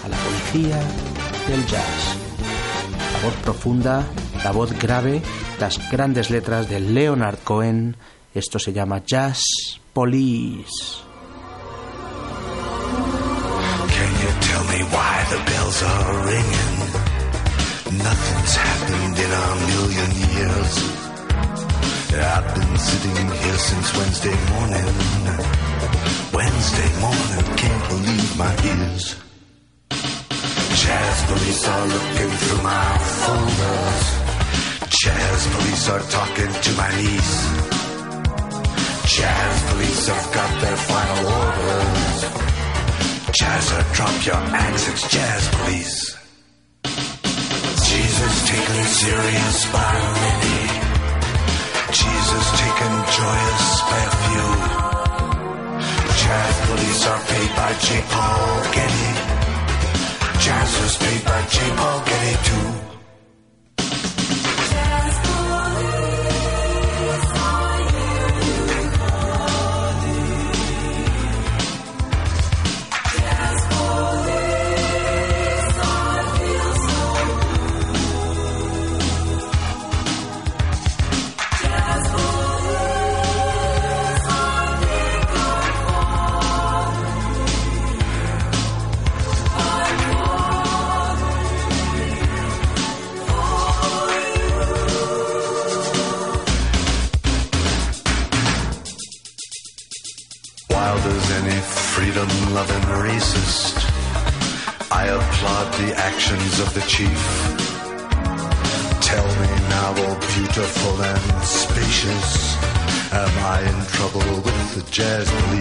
a 0.03 0.07
la 0.07 0.17
policía 0.17 0.77
del 1.47 1.65
jazz. 1.67 2.17
La 3.13 3.19
voz 3.23 3.33
profunda, 3.43 4.05
la 4.43 4.51
voz 4.51 4.77
grave, 4.79 5.21
las 5.59 5.79
grandes 5.89 6.29
letras 6.29 6.69
de 6.69 6.79
Leonard 6.79 7.39
Cohen, 7.43 7.95
esto 8.33 8.59
se 8.59 8.73
llama 8.73 9.03
Jazz 9.05 9.41
Police. 9.93 11.03
Can 13.87 14.11
you 14.21 14.31
tell 14.41 14.63
me 14.65 14.83
why 14.91 15.25
the 15.29 15.39
bells 15.51 15.83
are 15.83 16.13
ringing? 16.25 16.81
Nothing's 18.03 18.55
happened 18.55 19.19
in 19.19 19.31
a 19.31 19.55
million 19.67 20.11
years. 20.33 21.01
I've 22.13 22.55
been 22.55 22.77
sitting 22.77 23.27
here 23.27 23.57
since 23.57 23.97
Wednesday 23.97 24.35
morning. 24.51 25.70
Wednesday 26.33 26.89
morning, 27.01 27.45
can't 27.57 27.89
believe 27.89 28.37
my 28.37 28.53
ears. 28.71 29.15
Jazz 30.81 31.17
police 31.25 31.67
are 31.67 31.87
looking 31.87 32.31
through 32.41 32.63
my 32.63 32.97
folders. 33.21 34.05
Jazz 35.01 35.47
police 35.55 35.89
are 35.89 36.03
talking 36.17 36.51
to 36.65 36.71
my 36.77 36.89
niece. 36.95 37.37
Jazz 39.15 39.71
police 39.71 40.07
have 40.07 40.33
got 40.33 40.61
their 40.61 40.77
final 40.77 41.27
orders. 41.27 42.41
Jazzer, 43.37 43.79
uh, 43.79 43.93
drop 43.93 44.25
your 44.25 44.35
axe, 44.55 44.87
it's 44.89 45.07
jazz 45.09 45.47
police. 45.55 46.17
Jesus 47.89 48.33
taken 48.47 48.85
serious 48.85 49.71
by 49.71 49.93
many. 50.23 50.59
Jesus 51.91 52.45
taken 52.61 52.93
joyous 53.17 53.81
by 53.89 54.01
few. 54.21 55.00
Jazz 56.31 56.59
police 56.65 57.05
are 57.07 57.21
paid 57.27 57.55
by 57.57 57.73
J. 57.73 58.01
Paul 58.07 58.63
Getty. 58.71 59.11
Jazzers 60.39 60.97
paid 60.97 61.25
by 61.25 61.41
J. 61.47 61.59
Paul 61.75 61.99
Getty 62.05 62.35
too. 62.47 62.80
jazz 114.91 115.31
please. 115.31 115.60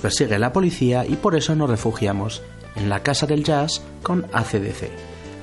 Persigue 0.00 0.38
la 0.38 0.52
policía 0.52 1.04
y 1.06 1.16
por 1.16 1.34
eso 1.34 1.54
nos 1.54 1.70
refugiamos 1.70 2.42
en 2.74 2.88
la 2.88 3.02
casa 3.02 3.26
del 3.26 3.44
jazz 3.44 3.82
con 4.02 4.26
ACDC. 4.32 4.90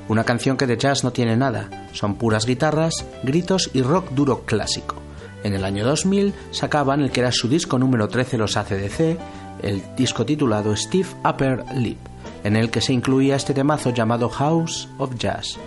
Una 0.09 0.23
canción 0.23 0.57
que 0.57 0.67
de 0.67 0.77
jazz 0.77 1.03
no 1.03 1.11
tiene 1.11 1.35
nada, 1.35 1.87
son 1.91 2.15
puras 2.15 2.45
guitarras, 2.45 3.05
gritos 3.23 3.69
y 3.73 3.81
rock 3.81 4.11
duro 4.11 4.45
clásico. 4.45 4.95
En 5.43 5.53
el 5.53 5.63
año 5.63 5.85
2000 5.85 6.33
sacaban 6.51 7.01
el 7.01 7.11
que 7.11 7.19
era 7.19 7.31
su 7.31 7.47
disco 7.47 7.77
número 7.77 8.07
13 8.07 8.37
los 8.37 8.57
ACDC, 8.57 9.17
el 9.61 9.83
disco 9.95 10.25
titulado 10.25 10.75
Steve 10.75 11.09
Upper 11.27 11.63
Lip, 11.75 11.99
en 12.43 12.55
el 12.55 12.71
que 12.71 12.81
se 12.81 12.93
incluía 12.93 13.35
este 13.35 13.53
temazo 13.53 13.91
llamado 13.91 14.29
House 14.29 14.87
of 14.97 15.15
Jazz, 15.17 15.57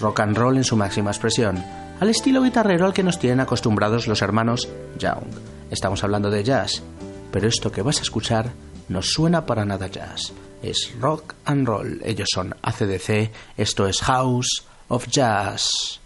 rock 0.00 0.20
and 0.20 0.36
roll 0.36 0.56
en 0.56 0.64
su 0.64 0.76
máxima 0.76 1.10
expresión, 1.10 1.62
al 2.00 2.08
estilo 2.10 2.42
guitarrero 2.42 2.86
al 2.86 2.92
que 2.92 3.02
nos 3.02 3.18
tienen 3.18 3.40
acostumbrados 3.40 4.06
los 4.06 4.22
hermanos 4.22 4.68
Young. 4.98 5.24
Estamos 5.70 6.04
hablando 6.04 6.30
de 6.30 6.44
jazz, 6.44 6.82
pero 7.32 7.48
esto 7.48 7.72
que 7.72 7.82
vas 7.82 7.98
a 7.98 8.02
escuchar 8.02 8.52
no 8.88 9.02
suena 9.02 9.46
para 9.46 9.64
nada 9.64 9.88
jazz, 9.88 10.32
es 10.62 10.92
rock 11.00 11.34
and 11.46 11.66
roll. 11.66 12.00
Ellos 12.04 12.28
son 12.32 12.54
ACDC, 12.62 13.30
esto 13.56 13.88
es 13.88 14.00
House 14.02 14.64
of 14.88 15.08
Jazz. 15.08 16.00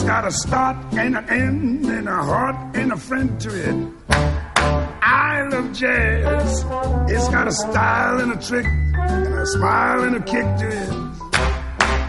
It's 0.00 0.08
got 0.08 0.26
a 0.26 0.32
start 0.32 0.76
and 0.94 1.14
an 1.14 1.28
end 1.28 1.84
and 1.84 2.08
a 2.08 2.22
heart 2.22 2.74
and 2.74 2.90
a 2.90 2.96
friend 2.96 3.38
to 3.38 3.50
it. 3.50 3.92
I 4.08 5.46
love 5.50 5.74
jazz. 5.74 6.64
It's 7.12 7.28
got 7.28 7.46
a 7.46 7.52
style 7.52 8.20
and 8.20 8.32
a 8.32 8.36
trick 8.40 8.64
and 8.64 9.34
a 9.34 9.46
smile 9.46 10.04
and 10.04 10.16
a 10.16 10.20
kick 10.20 10.48
to 10.60 10.68
it. 10.68 10.90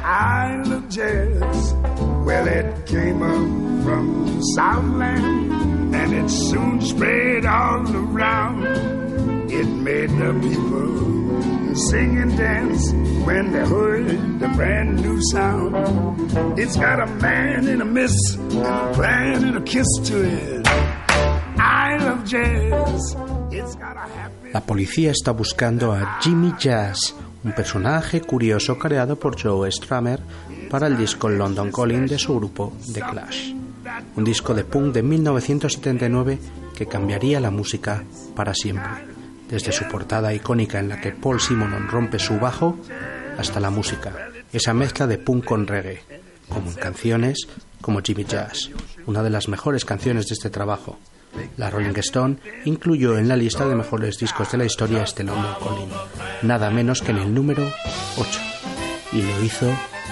I 0.05 0.63
love 0.67 0.87
jazz. 0.87 1.73
Well, 2.23 2.47
it 2.47 2.85
came 2.85 3.21
up 3.23 3.83
from 3.83 4.41
Southland 4.55 5.51
and 5.51 6.13
and 6.13 6.13
it 6.13 6.29
soon 6.29 6.79
spread 6.79 7.45
all 7.45 7.93
around. 7.93 9.10
It 9.53 9.67
made 9.67 10.09
the 10.11 10.31
people 10.39 11.75
sing 11.75 12.17
and 12.19 12.37
dance 12.37 12.93
when 13.25 13.51
they 13.51 13.65
heard 13.65 14.07
the 14.39 14.47
brand 14.55 15.01
new 15.01 15.19
sound. 15.31 15.75
It's 16.57 16.77
got 16.77 17.01
a 17.01 17.05
man 17.19 17.67
and 17.67 17.81
a 17.81 17.85
miss, 17.85 18.15
and 18.35 18.65
a 18.65 18.93
plan 18.93 19.43
and 19.43 19.57
a 19.57 19.61
kiss 19.61 19.87
to 20.05 20.23
it. 20.23 20.65
I 21.57 21.97
love 21.99 22.23
jazz. 22.23 23.15
It's 23.51 23.75
got 23.75 23.97
a 23.97 24.07
happy. 24.07 24.53
La 24.53 24.61
policía 24.61 25.11
está 25.11 25.31
buscando 25.33 25.91
a 25.91 26.19
Jimmy 26.21 26.53
Jazz, 26.57 27.13
un 27.43 27.51
personaje 27.51 28.21
curioso 28.21 28.77
creado 28.77 29.17
por 29.17 29.35
Joe 29.37 29.69
Strummer 29.69 30.21
para 30.69 30.87
el 30.87 30.97
disco 30.97 31.27
London 31.27 31.73
Calling 31.73 32.07
de 32.07 32.17
su 32.17 32.37
grupo 32.37 32.71
The 32.93 33.01
Clash. 33.01 33.53
Un 34.15 34.23
disco 34.23 34.53
de 34.53 34.63
punk 34.63 34.93
de 34.93 35.03
1979 35.03 36.39
que 36.73 36.85
cambiaría 36.85 37.41
la 37.41 37.51
música 37.51 38.05
para 38.33 38.53
siempre. 38.53 39.11
Desde 39.51 39.71
su 39.71 39.85
portada 39.85 40.33
icónica 40.33 40.79
en 40.79 40.89
la 40.89 40.99
que 40.99 41.11
Paul 41.11 41.39
Simonon 41.39 41.87
rompe 41.87 42.17
su 42.17 42.39
bajo 42.39 42.79
hasta 43.37 43.59
la 43.59 43.69
música, 43.69 44.29
esa 44.51 44.73
mezcla 44.73 45.05
de 45.05 45.17
punk 45.19 45.45
con 45.45 45.67
reggae, 45.67 46.01
como 46.49 46.71
en 46.71 46.75
canciones 46.75 47.47
como 47.81 48.01
Jimmy 48.01 48.23
Jazz, 48.23 48.71
una 49.05 49.21
de 49.21 49.29
las 49.29 49.47
mejores 49.47 49.85
canciones 49.85 50.27
de 50.27 50.33
este 50.33 50.49
trabajo. 50.49 50.97
La 51.57 51.69
Rolling 51.69 51.97
Stone 51.97 52.37
incluyó 52.65 53.17
en 53.17 53.27
la 53.27 53.35
lista 53.35 53.67
de 53.67 53.75
mejores 53.75 54.17
discos 54.17 54.51
de 54.51 54.57
la 54.57 54.65
historia 54.65 55.03
este 55.03 55.23
London 55.23 55.55
nada 56.41 56.69
menos 56.69 57.01
que 57.01 57.11
en 57.11 57.17
el 57.17 57.33
número 57.33 57.63
8, 58.17 58.39
y 59.13 59.21
lo 59.21 59.43
hizo 59.43 59.67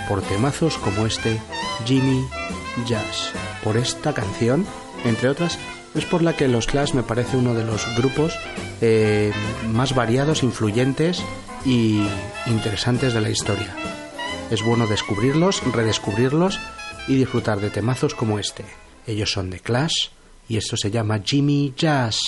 por 0.08 0.22
temazos 0.22 0.78
como 0.78 1.06
este 1.06 1.40
Jimmy 1.86 2.26
Jazz. 2.86 3.32
Por 3.64 3.78
esta 3.78 4.14
canción, 4.14 4.66
entre 5.06 5.30
otras, 5.30 5.58
es 5.96 6.06
por 6.06 6.22
la 6.22 6.36
que 6.36 6.48
los 6.48 6.68
Clash 6.68 6.94
me 6.94 7.04
parece 7.04 7.38
uno 7.38 7.54
de 7.54 7.64
los 7.64 7.86
grupos 7.98 8.34
eh, 8.82 9.32
más 9.72 9.96
variados, 9.96 10.44
influyentes 10.44 11.24
y 11.66 12.06
interesantes 12.48 13.14
de 13.14 13.22
la 13.22 13.30
historia. 13.30 13.76
Es 14.52 14.64
bueno 14.64 14.88
descubrirlos, 14.88 15.62
redescubrirlos 15.74 16.60
y 17.08 17.16
disfrutar 17.16 17.60
de 17.60 17.70
temazos 17.70 18.16
como 18.16 18.40
este. 18.40 18.66
Ellos 19.08 19.32
son 19.32 19.50
de 19.50 19.60
Clash 19.60 20.10
y 20.48 20.58
esto 20.58 20.78
se 20.78 20.92
llama 20.92 21.22
Jimmy 21.24 21.74
Jazz. 21.76 22.20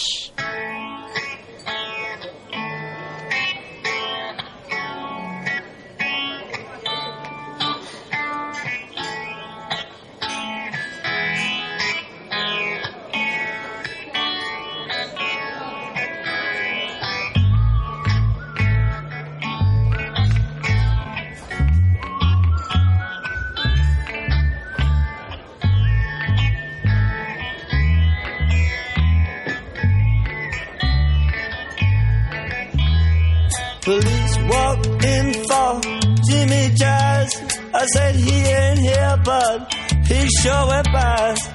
I 37.82 37.86
said 37.88 38.16
he 38.16 38.32
ain't 38.32 38.78
here, 38.78 39.18
but 39.26 39.74
he 40.06 40.28
sure 40.40 40.68
went 40.68 40.86
past. 40.86 41.50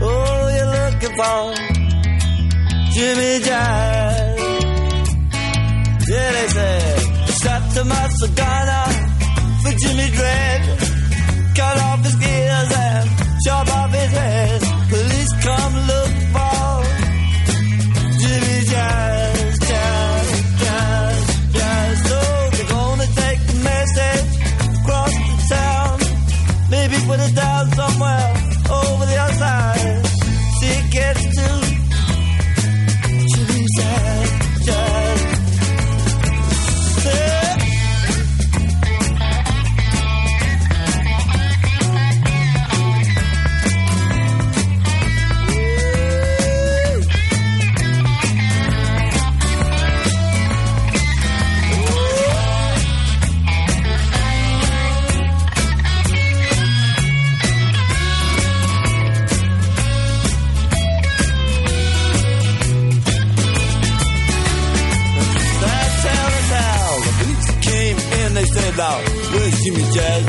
Oh, 0.00 0.42
you're 0.54 0.72
looking 0.78 1.14
for 1.18 1.40
Jimmy 2.94 3.34
Jazz. 3.42 4.38
Yeah, 6.08 6.30
they 6.36 6.48
said, 6.56 6.98
shot 7.42 7.62
to 7.74 7.84
my 7.86 8.08
cigar 8.20 8.86
for 9.62 9.72
Jimmy 9.82 10.08
Dread. 10.14 10.62
Cut 11.56 11.76
off 11.86 12.04
his 12.04 12.14
gears 12.22 12.72
and 12.86 13.10
chop 13.44 13.66
off 13.66 13.90
his 13.90 14.12
head. 14.12 14.60
Police 14.90 15.32
come 15.42 15.74
look 15.90 16.10
for 16.34 16.43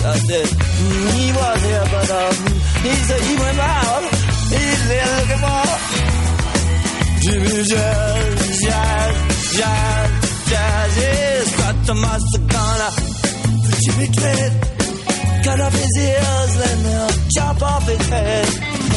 I 0.05 0.17
said, 0.17 0.45
he 0.45 1.31
was 1.33 1.61
here, 1.65 1.85
but 1.89 2.09
um, 2.11 2.35
he 2.85 2.93
said 2.93 3.21
he 3.21 3.35
went 3.35 3.59
out. 3.59 4.03
He's 4.53 4.87
there 4.87 5.09
looking 5.17 5.41
for 5.41 5.65
Jimmy 7.25 7.63
Jazz, 7.63 8.61
Jazz, 8.61 9.13
Jazz, 9.57 10.09
Jazz. 10.49 10.97
Yes, 10.97 11.57
got 11.57 11.85
to 11.87 11.93
master 11.95 12.41
Ghana. 12.53 12.89
Jimmy 13.81 14.07
Dread, 14.13 14.51
cut 15.43 15.59
off 15.61 15.73
his 15.73 15.97
ears, 15.97 16.51
then 16.55 16.83
they'll 16.83 17.13
chop 17.35 17.61
off 17.63 17.87
his 17.87 18.07
head. 18.07 18.47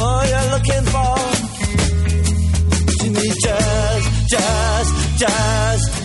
Oh, 0.01 0.23
you're 0.29 0.49
looking 0.53 0.85
for 0.93 1.17
Jimmy 3.01 3.29
Jazz, 3.43 4.03
Jazz, 4.29 5.19
Jazz. 5.19 5.98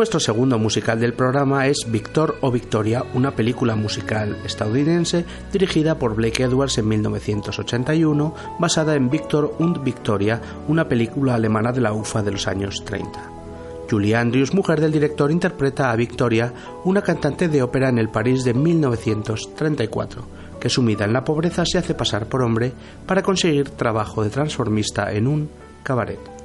Nuestro 0.00 0.18
segundo 0.18 0.58
musical 0.58 0.98
del 0.98 1.12
programa 1.12 1.66
es 1.66 1.84
Victor 1.86 2.38
o 2.40 2.50
Victoria, 2.50 3.04
una 3.12 3.32
película 3.32 3.76
musical 3.76 4.34
estadounidense 4.46 5.26
dirigida 5.52 5.98
por 5.98 6.14
Blake 6.14 6.42
Edwards 6.42 6.78
en 6.78 6.88
1981, 6.88 8.34
basada 8.58 8.94
en 8.94 9.10
Victor 9.10 9.54
und 9.58 9.84
Victoria, 9.84 10.40
una 10.68 10.88
película 10.88 11.34
alemana 11.34 11.70
de 11.70 11.82
la 11.82 11.92
UFA 11.92 12.22
de 12.22 12.30
los 12.30 12.48
años 12.48 12.82
30. 12.82 13.10
Julie 13.90 14.16
Andrews, 14.16 14.54
mujer 14.54 14.80
del 14.80 14.90
director, 14.90 15.30
interpreta 15.30 15.90
a 15.90 15.96
Victoria, 15.96 16.50
una 16.84 17.02
cantante 17.02 17.48
de 17.48 17.62
ópera 17.62 17.90
en 17.90 17.98
el 17.98 18.08
París 18.08 18.42
de 18.42 18.54
1934, 18.54 20.22
que 20.58 20.70
sumida 20.70 21.04
en 21.04 21.12
la 21.12 21.24
pobreza 21.24 21.66
se 21.66 21.76
hace 21.76 21.92
pasar 21.92 22.26
por 22.26 22.40
hombre 22.40 22.72
para 23.04 23.22
conseguir 23.22 23.68
trabajo 23.68 24.24
de 24.24 24.30
transformista 24.30 25.12
en 25.12 25.26
un 25.26 25.50
cabaret. 25.82 26.39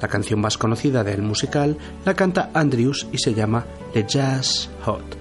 La 0.00 0.08
canción 0.08 0.40
más 0.40 0.58
conocida 0.58 1.02
del 1.04 1.22
musical 1.22 1.76
la 2.04 2.14
canta 2.14 2.50
Andrews 2.54 3.06
y 3.12 3.18
se 3.18 3.34
llama 3.34 3.64
The 3.92 4.04
Jazz 4.06 4.68
Hot. 4.84 5.16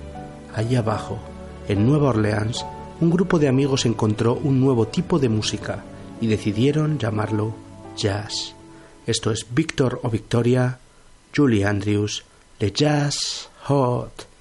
Allí 0.53 0.75
abajo, 0.75 1.19
en 1.67 1.85
Nueva 1.85 2.09
Orleans, 2.09 2.65
un 3.01 3.09
grupo 3.09 3.39
de 3.39 3.47
amigos 3.47 3.85
encontró 3.85 4.35
un 4.35 4.59
nuevo 4.59 4.87
tipo 4.87 5.19
de 5.19 5.29
música 5.29 5.83
y 6.21 6.27
decidieron 6.27 6.97
llamarlo 6.97 7.53
jazz. 7.95 8.55
Esto 9.05 9.31
es 9.31 9.45
Victor 9.49 9.99
o 10.03 10.09
Victoria, 10.09 10.79
Julie 11.35 11.65
Andrews, 11.65 12.23
The 12.57 12.71
Jazz 12.71 13.49
Hot. 13.65 14.34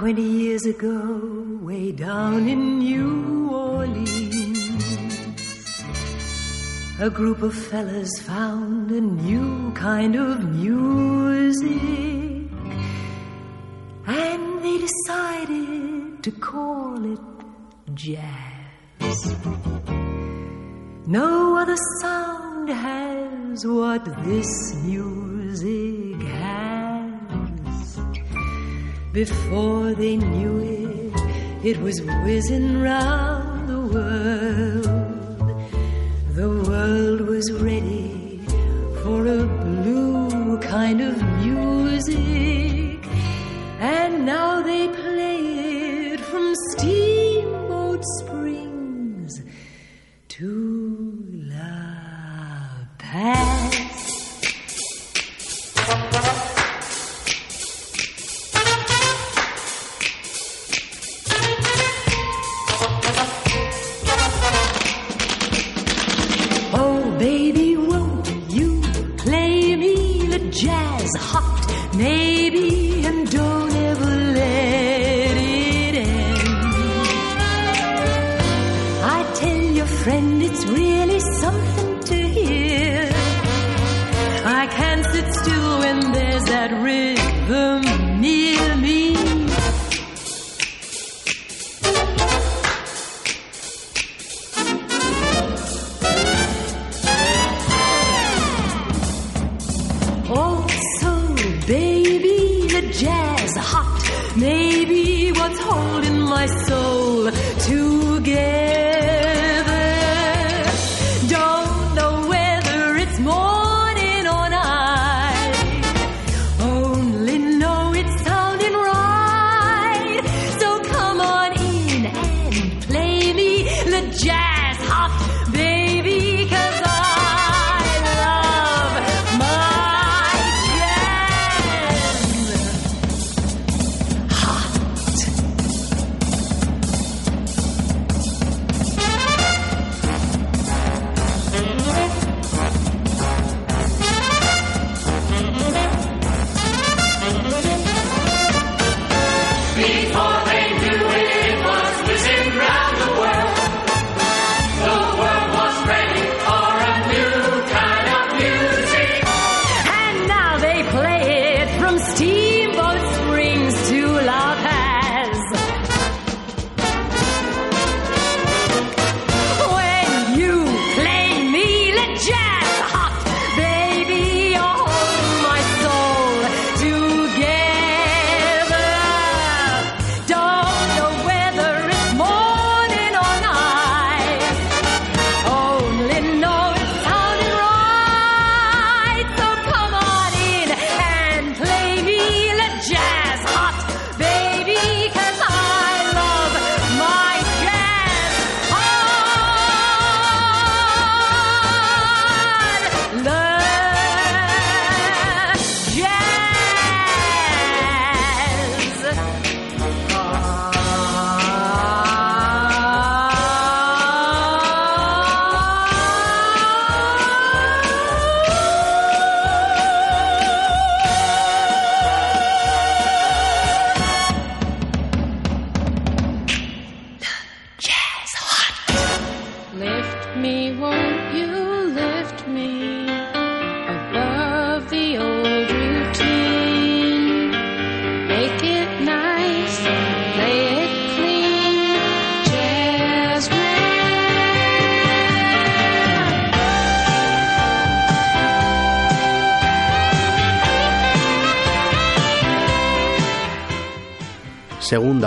20 0.00 0.22
years 0.22 0.64
ago, 0.64 1.20
way 1.60 1.92
down 1.92 2.48
in 2.48 2.78
New 2.78 3.50
Orleans, 3.50 5.04
a 6.98 7.10
group 7.10 7.42
of 7.42 7.54
fellas 7.54 8.10
found 8.20 8.90
a 8.92 9.00
new 9.02 9.70
kind 9.72 10.16
of 10.16 10.42
music. 10.54 11.68
And 14.06 14.64
they 14.64 14.78
decided 14.88 16.22
to 16.22 16.30
call 16.30 17.04
it 17.12 17.20
jazz. 17.92 19.36
No 21.06 21.58
other 21.58 21.76
sound 22.00 22.70
has 22.70 23.66
what 23.66 24.06
this 24.24 24.74
music 24.76 26.22
has. 26.22 26.49
Before 29.12 29.92
they 29.92 30.16
knew 30.16 30.58
it, 30.60 31.64
it 31.64 31.82
was 31.82 32.00
whizzing 32.00 32.80
round 32.80 33.68
the 33.68 33.80
world. 33.80 34.86
The 36.36 36.48
world 36.48 37.20
was 37.22 37.50
ready 37.52 38.40
for 39.02 39.26
a 39.26 39.44
blue 39.64 40.58
kind 40.60 41.00
of 41.00 41.20
music. 41.44 43.04
And 43.80 44.24
now 44.24 44.62
they 44.62 44.86
play 44.86 45.19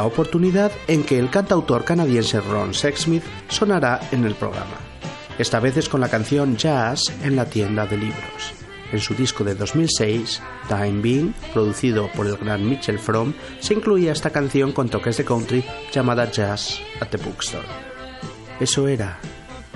oportunidad 0.05 0.71
en 0.87 1.03
que 1.03 1.19
el 1.19 1.29
cantautor 1.29 1.83
canadiense 1.83 2.41
Ron 2.41 2.73
Sexsmith 2.73 3.23
sonará 3.47 3.99
en 4.11 4.25
el 4.25 4.35
programa. 4.35 4.77
Esta 5.37 5.59
vez 5.59 5.77
es 5.77 5.89
con 5.89 6.01
la 6.01 6.09
canción 6.09 6.57
Jazz 6.57 7.11
en 7.23 7.35
la 7.35 7.45
tienda 7.45 7.85
de 7.85 7.97
libros. 7.97 8.53
En 8.91 8.99
su 8.99 9.15
disco 9.15 9.43
de 9.43 9.55
2006, 9.55 10.41
Time 10.67 11.01
Being, 11.01 11.33
producido 11.51 12.07
por 12.11 12.27
el 12.27 12.37
gran 12.37 12.69
Mitchell 12.69 12.99
Fromm, 12.99 13.33
se 13.59 13.73
incluía 13.73 14.11
esta 14.11 14.29
canción 14.29 14.71
con 14.71 14.89
toques 14.89 15.17
de 15.17 15.25
country 15.25 15.65
llamada 15.91 16.29
Jazz 16.29 16.79
at 17.01 17.07
the 17.07 17.17
Bookstore. 17.17 17.67
Eso 18.59 18.87
era 18.87 19.19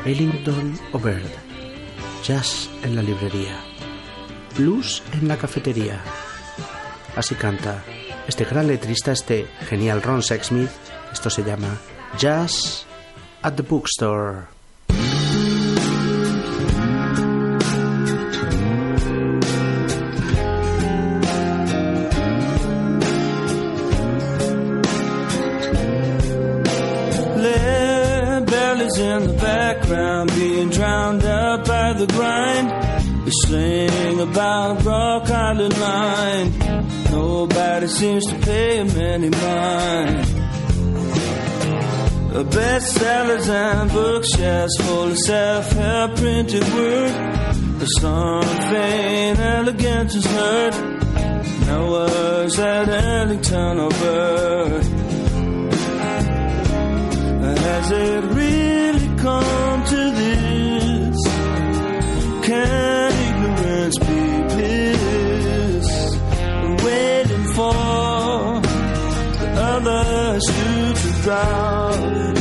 Ellington 0.05 0.77
O'Bird. 0.93 1.31
Jazz 2.23 2.69
en 2.83 2.95
la 2.95 3.01
librería. 3.01 3.59
Blues 4.55 5.01
en 5.13 5.27
la 5.27 5.37
cafetería. 5.37 5.99
Así 7.15 7.33
canta 7.33 7.83
este 8.27 8.45
gran 8.45 8.67
letrista, 8.67 9.11
este 9.11 9.47
genial 9.69 10.01
Ron 10.01 10.21
Sexsmith. 10.21 10.69
Esto 11.11 11.29
se 11.29 11.43
llama 11.43 11.77
Jazz 12.17 12.85
at 13.41 13.55
the 13.55 13.63
Bookstore. 13.63 14.56
Seems 37.97 38.27
to 38.27 38.35
pay 38.39 38.77
him 38.77 38.89
any 38.89 39.29
mind. 39.29 40.25
Bestsellers 42.53 43.49
and 43.49 43.91
bookshelves 43.91 44.77
full 44.81 45.09
of 45.09 45.17
self-help 45.17 46.15
printed 46.17 46.63
word. 46.75 47.11
The 47.79 47.85
song 47.99 48.43
vain 48.71 49.37
elegance 49.37 50.13
is 50.13 50.25
heard. 50.27 50.73
No 51.65 51.91
words 51.91 52.59
at 52.59 52.87
Ellington 52.87 53.79
or 53.79 53.89
Bird. 53.89 54.85
It 57.89 58.23
drown. 71.27 72.35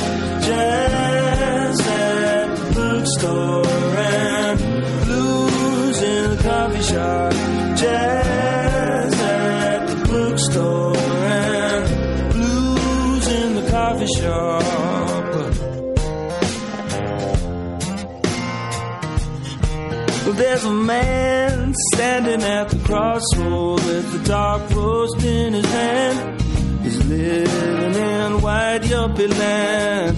Jazz 0.46 1.80
at 1.80 2.56
the 2.56 2.66
bookstore 2.76 3.66
and 3.66 4.60
blues 5.06 6.02
in 6.02 6.30
the 6.30 6.40
coffee 6.40 6.82
shop. 6.82 7.32
Jazz 7.82 9.14
at 9.20 9.86
the 9.88 9.96
bookstore 10.08 10.96
and 10.96 12.32
blues 12.32 13.26
in 13.26 13.54
the 13.56 13.70
coffee 13.72 14.12
shop. 14.18 14.62
There's 20.36 20.64
a 20.64 20.72
man 20.72 21.74
standing 21.92 22.42
at 22.42 22.68
the 22.68 22.78
crossroad 22.84 23.82
with 23.84 24.12
the 24.12 24.28
dark 24.28 24.70
roast 24.70 25.24
in 25.24 25.54
his 25.54 25.64
hand. 25.64 26.35
Yuppie 28.90 29.28
land, 29.38 30.16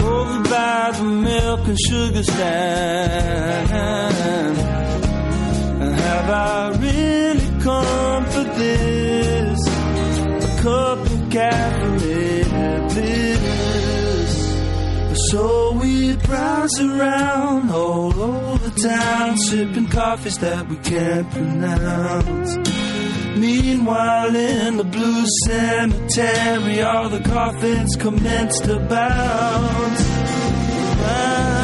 over 0.00 0.38
oh, 0.38 0.42
by 0.50 0.92
the 0.96 1.04
milk 1.04 1.60
and 1.68 1.78
sugar 1.78 2.22
stand. 2.22 3.68
Have 6.02 6.30
I 6.30 6.70
really 6.78 7.48
come 7.62 8.24
for 8.26 8.44
this? 8.60 9.60
A 9.68 10.62
cup 10.62 10.98
of 10.98 11.20
caffeinated 11.34 12.80
bliss. 12.92 14.34
So 15.30 15.72
we 15.72 16.16
browse 16.16 16.80
around 16.80 17.70
all 17.70 18.22
over 18.22 18.70
town, 18.70 19.36
sipping 19.38 19.88
coffees 19.88 20.38
that 20.38 20.68
we 20.68 20.76
can't 20.76 21.30
pronounce. 21.30 22.55
Meanwhile, 23.36 24.34
in 24.34 24.78
the 24.78 24.84
blue 24.84 25.26
cemetery, 25.44 26.80
all 26.82 27.10
the 27.10 27.20
coffins 27.20 27.94
commence 27.96 28.58
to 28.60 28.78
bounce. 28.78 30.02
Round. 31.02 31.55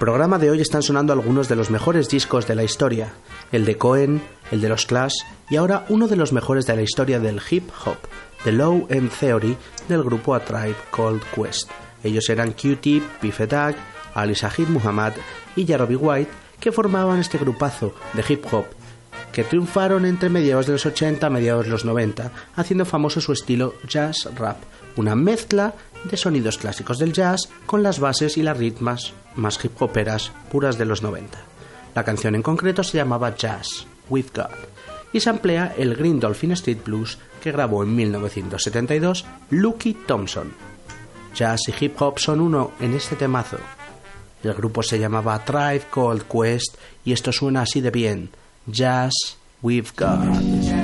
Programa 0.00 0.38
de 0.38 0.50
hoy 0.50 0.62
están 0.62 0.82
sonando 0.82 1.12
algunos 1.12 1.50
de 1.50 1.56
los 1.56 1.70
mejores 1.70 2.08
discos 2.08 2.48
de 2.48 2.54
la 2.54 2.64
historia, 2.64 3.12
el 3.52 3.66
de 3.66 3.76
Cohen, 3.76 4.22
el 4.50 4.62
de 4.62 4.70
los 4.70 4.86
Clash 4.86 5.12
y 5.50 5.56
ahora 5.56 5.84
uno 5.90 6.08
de 6.08 6.16
los 6.16 6.32
mejores 6.32 6.64
de 6.64 6.74
la 6.74 6.80
historia 6.80 7.20
del 7.20 7.38
hip 7.50 7.68
hop, 7.84 7.98
The 8.42 8.50
Low 8.50 8.86
End 8.88 9.10
Theory 9.10 9.58
del 9.88 10.02
grupo 10.02 10.34
A 10.34 10.40
Tribe 10.40 10.74
Called 10.90 11.20
Quest. 11.34 11.70
Ellos 12.02 12.30
eran 12.30 12.52
Q-Tip, 12.52 13.04
Biff 13.20 13.40
Dag, 13.40 13.76
Ali 14.14 14.32
Shahid 14.32 14.68
Muhammad 14.68 15.12
y 15.54 15.66
Jarobi 15.66 15.96
White, 15.96 16.30
que 16.58 16.72
formaban 16.72 17.20
este 17.20 17.36
grupazo 17.36 17.94
de 18.14 18.24
hip 18.26 18.46
hop 18.50 18.64
que 19.32 19.44
triunfaron 19.44 20.06
entre 20.06 20.28
mediados 20.28 20.66
de 20.66 20.72
los 20.72 20.86
80 20.86 21.26
a 21.26 21.30
mediados 21.30 21.66
de 21.66 21.70
los 21.70 21.84
90, 21.84 22.32
haciendo 22.56 22.84
famoso 22.84 23.20
su 23.20 23.32
estilo 23.32 23.74
jazz 23.86 24.28
rap, 24.34 24.56
una 24.96 25.14
mezcla 25.14 25.74
de 26.04 26.16
sonidos 26.16 26.58
clásicos 26.58 26.98
del 26.98 27.12
jazz 27.12 27.48
con 27.66 27.82
las 27.82 28.00
bases 28.00 28.36
y 28.36 28.42
las 28.42 28.56
ritmas 28.56 29.12
más 29.36 29.62
hip 29.64 29.80
hoperas 29.80 30.32
puras 30.50 30.78
de 30.78 30.84
los 30.84 31.02
90. 31.02 31.38
La 31.94 32.04
canción 32.04 32.34
en 32.34 32.42
concreto 32.42 32.82
se 32.82 32.98
llamaba 32.98 33.34
Jazz 33.36 33.86
with 34.08 34.26
God 34.34 34.54
y 35.12 35.20
se 35.20 35.30
emplea 35.30 35.74
el 35.76 35.96
Green 35.96 36.20
Dolphin 36.20 36.52
Street 36.52 36.78
Blues 36.84 37.18
que 37.42 37.52
grabó 37.52 37.82
en 37.82 37.94
1972 37.94 39.24
Lucky 39.50 39.94
Thompson. 40.06 40.52
Jazz 41.34 41.60
y 41.68 41.84
hip 41.84 42.00
hop 42.00 42.18
son 42.18 42.40
uno 42.40 42.72
en 42.80 42.94
este 42.94 43.16
temazo. 43.16 43.58
El 44.42 44.54
grupo 44.54 44.82
se 44.82 44.98
llamaba 44.98 45.44
Tribe 45.44 45.84
Called 45.92 46.22
Quest 46.22 46.76
y 47.04 47.12
esto 47.12 47.32
suena 47.32 47.62
así 47.62 47.80
de 47.80 47.90
bien. 47.90 48.30
Jazz 48.66 49.12
we've 49.62 49.90
got. 49.96 50.79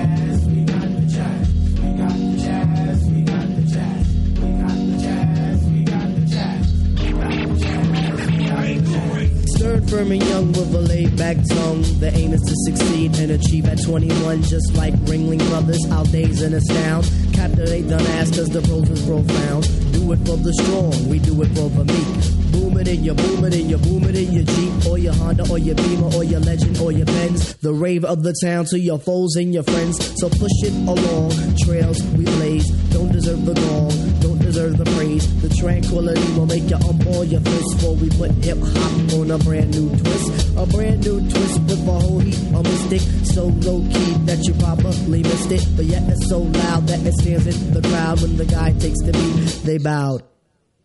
Firm, 9.88 10.12
and 10.12 10.22
young 10.22 10.48
with 10.48 10.74
a 10.74 10.80
laid 10.80 11.16
back 11.16 11.36
tongue. 11.48 11.82
The 12.00 12.10
aim 12.14 12.32
is 12.32 12.42
to 12.42 12.54
succeed 12.66 13.16
and 13.18 13.32
achieve 13.32 13.66
at 13.66 13.82
21, 13.82 14.42
just 14.42 14.74
like 14.74 14.94
Ringling 15.06 15.46
Brothers. 15.48 15.84
Our 15.90 16.04
days 16.06 16.42
in 16.42 16.54
astound. 16.54 17.10
Captivate 17.32 17.82
the 17.82 17.98
mass 17.98 18.30
cause 18.30 18.48
the 18.48 18.62
pros 18.62 18.88
is 18.88 19.04
profound. 19.04 19.64
Do 19.92 20.12
it 20.12 20.18
for 20.26 20.36
the 20.36 20.52
strong, 20.54 21.08
we 21.08 21.18
do 21.18 21.40
it 21.42 21.48
for 21.48 21.68
the 21.68 21.84
meek. 21.84 22.52
Boom 22.52 22.78
it 22.78 22.88
in 22.88 23.04
your 23.04 23.14
boom 23.14 23.44
it 23.44 23.54
in 23.54 23.68
your 23.68 23.78
boom 23.80 24.04
it 24.04 24.16
in 24.16 24.32
your 24.32 24.44
Jeep 24.44 24.86
or 24.86 24.98
your 24.98 25.14
Honda 25.14 25.48
or 25.50 25.58
your 25.58 25.74
Beamer 25.74 26.14
or 26.14 26.24
your 26.24 26.40
Legend 26.40 26.78
or 26.78 26.92
your 26.92 27.06
Benz. 27.06 27.54
The 27.56 27.72
rave 27.72 28.04
of 28.04 28.22
the 28.22 28.34
town 28.42 28.64
to 28.66 28.78
your 28.78 28.98
foes 28.98 29.36
and 29.36 29.52
your 29.52 29.62
friends. 29.62 29.98
So 30.20 30.28
push 30.28 30.56
it 30.62 30.74
along. 30.88 31.32
Trails 31.64 32.02
we 32.16 32.24
blaze. 32.24 32.68
Don't 32.92 33.12
deserve 33.12 33.44
the 33.44 33.54
gong. 33.54 34.15
The 34.56 34.90
praise. 34.96 35.42
The 35.42 35.50
tranquility 35.50 36.32
will 36.32 36.46
make 36.46 36.64
you 36.70 36.76
ump 36.76 37.06
all 37.08 37.24
your 37.24 37.42
fists 37.42 37.74
before 37.74 37.94
we 37.94 38.08
put 38.08 38.30
hip 38.42 38.56
hop 38.56 39.12
on 39.20 39.30
a 39.30 39.36
brand 39.36 39.76
new 39.76 39.90
twist. 39.90 40.56
A 40.56 40.64
brand 40.64 41.04
new 41.04 41.20
twist 41.28 41.60
with 41.68 41.86
a 41.86 41.92
whole 41.92 42.20
heap 42.20 42.54
of 42.56 42.64
mystic. 42.64 43.02
So 43.36 43.52
low 43.68 43.84
key 43.92 44.12
that 44.24 44.40
you 44.48 44.54
probably 44.54 45.22
missed 45.22 45.52
it. 45.52 45.62
But 45.76 45.84
yet 45.84 46.08
it's 46.08 46.30
so 46.30 46.38
loud 46.38 46.86
that 46.88 47.04
it 47.04 47.12
stands 47.20 47.46
in 47.46 47.74
the 47.74 47.82
crowd 47.86 48.22
when 48.22 48.38
the 48.38 48.46
guy 48.46 48.72
takes 48.80 48.98
the 49.02 49.12
beat. 49.12 49.60
They 49.62 49.76
bowed. 49.76 50.22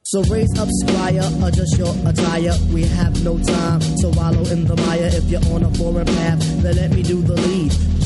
So 0.03 0.21
raise 0.23 0.51
up, 0.59 0.67
squire, 0.83 1.23
adjust 1.41 1.77
your 1.77 1.95
attire. 2.05 2.51
We 2.73 2.83
have 2.83 3.23
no 3.23 3.39
time 3.39 3.79
to 3.79 4.09
wallow 4.19 4.43
in 4.51 4.67
the 4.67 4.75
mire. 4.75 5.07
If 5.13 5.31
you're 5.31 5.45
on 5.55 5.63
a 5.63 5.71
foreign 5.75 6.07
path, 6.07 6.39
then 6.61 6.75
let 6.75 6.91
me 6.91 7.03
do 7.03 7.21
the 7.21 7.39
lead. 7.39 7.71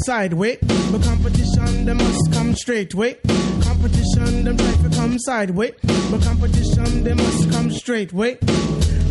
Come 0.00 0.06
sideways, 0.06 0.58
but 0.90 1.02
competition, 1.02 1.84
them 1.84 1.98
must 1.98 2.32
come 2.32 2.54
straight 2.54 2.94
way. 2.94 3.16
Competition, 3.62 4.44
them 4.44 4.56
try 4.56 4.72
to 4.72 4.96
come 4.96 5.18
sideways, 5.18 5.72
but 6.10 6.22
competition, 6.22 7.04
they 7.04 7.12
must 7.14 7.50
come 7.50 7.70
straight 7.70 8.12
way. 8.12 8.38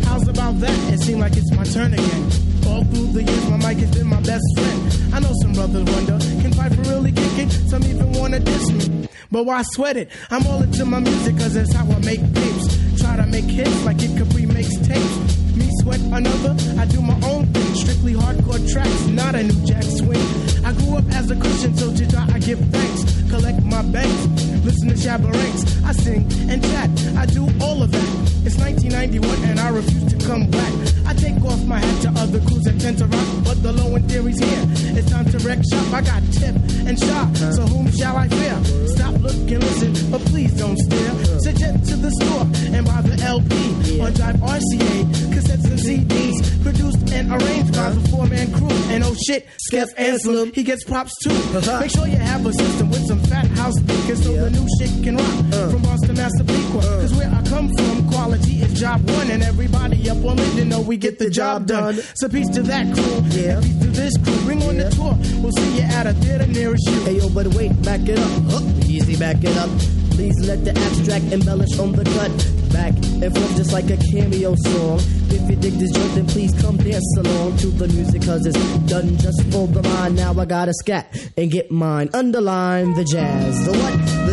How's 0.04 0.26
about 0.26 0.58
that? 0.60 0.92
It 0.92 1.00
seems 1.00 1.20
like 1.20 1.36
it's 1.36 1.52
my 1.52 1.64
turn 1.64 1.92
again. 1.94 2.22
All 2.66 2.82
through 2.84 3.12
the 3.12 3.22
years, 3.22 3.50
my 3.50 3.56
mic 3.58 3.78
has 3.78 3.94
been 3.94 4.08
my 4.08 4.20
best 4.22 4.44
friend. 4.56 5.14
I 5.14 5.20
know 5.20 5.32
some 5.42 5.52
brothers 5.52 5.84
wonder, 5.84 6.18
can 6.42 6.52
Piper 6.52 6.82
really 6.90 7.12
kick 7.12 7.38
it? 7.38 7.50
Some 7.68 7.84
even 7.84 8.12
wanna 8.12 8.40
diss 8.40 8.70
me. 8.72 9.08
But 9.30 9.46
why 9.46 9.62
sweat 9.74 9.96
it? 9.96 10.08
I'm 10.30 10.44
all 10.46 10.62
into 10.62 10.84
my 10.86 10.98
music, 10.98 11.36
cause 11.38 11.54
that's 11.54 11.72
how 11.72 11.84
I 11.84 11.98
make 12.00 12.20
tapes. 12.34 13.00
Try 13.00 13.16
to 13.16 13.26
make 13.26 13.44
hits 13.44 13.84
like 13.84 14.02
it 14.02 14.16
Capri 14.18 14.46
makes 14.46 14.76
tapes. 14.78 15.38
Me 15.54 15.68
sweat 15.82 16.00
another, 16.00 16.56
I 16.80 16.86
do 16.86 17.00
my 17.00 17.18
own 17.28 17.46
thing. 17.46 17.74
Strictly 17.76 18.14
hardcore 18.14 18.72
tracks, 18.72 19.06
not 19.06 19.34
a 19.36 19.42
new 19.44 19.66
jack 19.66 19.84
swing. 19.84 20.49
Grew 20.90 20.98
up 20.98 21.14
as 21.14 21.30
a 21.30 21.36
Christian, 21.36 21.76
so 21.76 21.94
to 21.94 22.04
God 22.06 22.32
I 22.32 22.40
give 22.40 22.58
thanks. 22.58 23.30
Collect 23.30 23.62
my 23.62 23.80
banks, 23.82 24.26
listen 24.64 24.88
to 24.88 24.96
Shabba 24.96 25.32
Ranks. 25.32 25.84
I 25.84 25.92
sing 25.92 26.26
and 26.50 26.60
chat, 26.60 26.90
I 27.16 27.26
do 27.26 27.46
all 27.62 27.80
of 27.80 27.92
that. 27.92 28.30
It's 28.44 28.56
1991 28.56 29.50
and 29.50 29.60
I 29.60 29.68
refuse 29.68 30.12
to 30.12 30.26
come 30.26 30.50
back. 30.50 30.72
I 31.06 31.14
take 31.14 31.38
off 31.44 31.64
my 31.64 31.78
hat 31.78 32.02
to 32.02 32.08
other 32.20 32.40
crews 32.40 32.64
that 32.64 32.80
tend 32.80 32.98
to 32.98 33.06
rock, 33.06 33.28
but 33.44 33.62
the 33.62 33.72
low 33.72 33.94
end 33.94 34.10
theory's 34.10 34.40
here. 34.40 34.64
It's 34.98 35.08
time 35.08 35.26
to 35.26 35.38
wreck 35.46 35.60
shop. 35.70 35.92
I 35.94 36.00
got 36.02 36.22
tip 36.32 36.56
and 36.86 36.98
shop, 36.98 37.36
so 37.36 37.62
whom 37.70 37.86
shall 37.92 38.16
I 38.16 38.26
fear? 38.26 38.58
Stop, 38.88 39.14
look, 39.20 39.36
and 39.46 39.62
listen, 39.62 40.10
but 40.10 40.20
please 40.22 40.52
don't 40.58 40.78
stare. 40.78 41.14
Suggest 41.38 41.86
to 41.90 41.96
the 42.02 42.10
store 42.18 42.50
and 42.74 42.84
buy 42.84 43.00
the 43.02 43.14
LP 43.22 44.00
on 44.00 44.12
Drive 44.14 44.36
RCA, 44.42 44.94
cassettes 45.30 45.70
and 45.70 45.78
CDs, 45.78 46.62
produced 46.64 47.12
and 47.12 47.30
arranged 47.30 47.74
by 47.74 47.90
the 47.90 48.08
four 48.08 48.26
man 48.26 48.50
crew. 48.52 48.70
And 48.90 49.04
oh 49.04 49.14
shit, 49.14 49.46
Skeff 49.58 49.88
Anselm, 49.96 50.52
he 50.52 50.62
gets 50.62 50.79
props 50.84 51.16
too. 51.22 51.34
Make 51.80 51.90
sure 51.90 52.06
you 52.06 52.16
have 52.16 52.44
a 52.46 52.52
system 52.52 52.90
with 52.90 53.06
some 53.06 53.20
fat 53.20 53.46
house 53.58 53.74
speakers 53.76 54.22
so 54.22 54.32
the 54.32 54.50
new 54.50 54.66
shit 54.78 55.02
can 55.02 55.16
rock. 55.16 55.70
From 55.70 55.82
Boston, 55.82 56.16
Massapequa, 56.16 56.80
cause 56.80 57.14
where 57.14 57.30
I 57.30 57.42
come 57.44 57.68
from, 57.74 58.08
quality 58.08 58.62
is 58.62 58.78
job 58.78 59.08
one, 59.10 59.30
and 59.30 59.42
everybody 59.42 60.08
up 60.08 60.18
on 60.18 60.36
Linden 60.36 60.68
know 60.68 60.80
we 60.80 60.96
get 60.96 61.18
the 61.18 61.30
job 61.30 61.66
done. 61.66 61.96
So 62.14 62.28
peace 62.28 62.48
to 62.50 62.62
that 62.62 62.92
crew, 62.94 63.40
yeah. 63.40 63.60
peace 63.60 63.78
to 63.80 63.86
this 63.88 64.16
crew. 64.18 64.40
Bring 64.44 64.62
on 64.62 64.76
the 64.76 64.90
tour, 64.90 65.16
we'll 65.42 65.52
see 65.52 65.76
you 65.76 65.82
at 65.82 66.06
a 66.06 66.12
theater 66.14 66.46
nearest 66.46 66.88
you. 66.88 67.00
Hey 67.02 67.18
yo, 67.18 67.28
but 67.30 67.46
wait, 67.48 67.70
back 67.82 68.00
it 68.04 68.18
up. 68.18 68.62
Easy, 68.84 69.16
back 69.16 69.42
it 69.42 69.56
up. 69.56 69.99
Please 70.20 70.46
let 70.46 70.62
the 70.66 70.76
abstract 70.76 71.24
embellish 71.32 71.78
on 71.78 71.92
the 71.92 72.04
cut. 72.04 72.30
Back 72.74 72.92
and 73.24 73.34
forth 73.34 73.56
just 73.56 73.72
like 73.72 73.88
a 73.88 73.96
cameo 74.12 74.54
song. 74.54 75.00
If 75.32 75.48
you 75.48 75.56
dig 75.56 75.72
this 75.80 75.90
joint, 75.92 76.14
then 76.14 76.26
please 76.26 76.52
come 76.60 76.76
dance 76.76 77.16
along 77.16 77.56
to 77.56 77.68
the 77.68 77.88
music, 77.88 78.20
cause 78.28 78.44
it's 78.44 78.58
done 78.84 79.16
just 79.16 79.42
for 79.50 79.66
the 79.66 79.82
mind. 79.82 80.16
Now 80.16 80.38
I 80.38 80.44
gotta 80.44 80.74
scat 80.74 81.16
and 81.38 81.50
get 81.50 81.70
mine. 81.70 82.10
Underline 82.12 82.92
the 82.96 83.04
jazz. 83.04 83.64
The 83.64 83.72
what? 83.72 83.96
The 84.28 84.29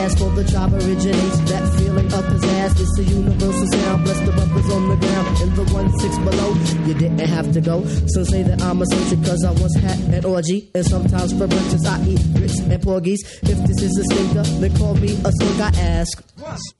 ass 0.00 0.14
for 0.18 0.30
the 0.30 0.44
job 0.44 0.72
originates. 0.72 1.38
That 1.50 1.64
feeling 1.76 2.10
his 2.10 2.44
ass. 2.44 2.80
It's 2.80 2.98
a 2.98 3.04
universal 3.04 3.66
sound. 3.66 4.04
Bless 4.04 4.20
the 4.20 4.32
brothers 4.32 4.70
on 4.70 4.88
the 4.88 4.96
ground. 4.96 5.40
In 5.42 5.54
the 5.54 5.64
one 5.72 5.90
six 5.98 6.18
below, 6.18 6.50
you 6.86 6.94
didn't 6.94 7.20
have 7.20 7.52
to 7.52 7.60
go. 7.60 7.84
Some 8.14 8.24
say 8.24 8.42
that 8.42 8.62
I'm 8.62 8.80
a 8.82 8.86
soldier 8.86 9.16
cause 9.28 9.44
I 9.44 9.52
once 9.52 9.76
had 9.76 9.98
an 10.14 10.24
orgy. 10.24 10.70
And 10.74 10.86
sometimes 10.86 11.32
for 11.32 11.46
breakfast 11.46 11.86
I 11.86 12.02
eat 12.06 12.22
grits 12.34 12.58
and 12.58 12.82
porgies. 12.82 13.22
If 13.42 13.58
this 13.66 13.82
is 13.82 13.98
a 13.98 14.04
stinker, 14.04 14.44
then 14.60 14.76
call 14.76 14.94
me 14.94 15.12
a 15.24 15.30
slug. 15.32 15.60
I 15.60 15.80
ask. 15.80 16.79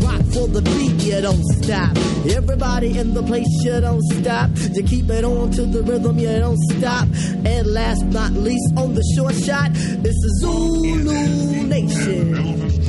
rock 0.01 0.21
for 0.33 0.47
the 0.47 0.61
beat, 0.61 1.03
you 1.03 1.21
don't 1.21 1.43
stop. 1.61 1.95
Everybody 2.29 2.97
in 2.97 3.13
the 3.13 3.23
place, 3.23 3.47
you 3.63 3.79
don't 3.81 4.01
stop. 4.01 4.49
You 4.73 4.83
keep 4.83 5.09
it 5.09 5.23
on 5.23 5.51
to 5.51 5.65
the 5.65 5.81
rhythm, 5.83 6.19
you 6.19 6.39
don't 6.39 6.57
stop. 6.73 7.07
And 7.45 7.67
last 7.67 8.03
but 8.11 8.29
not 8.29 8.31
least, 8.33 8.73
on 8.77 8.93
the 8.93 9.03
short 9.15 9.35
shot, 9.35 9.71
it's 9.71 10.21
the 10.21 10.31
Zulu 10.41 11.63
Nation. 11.67 12.80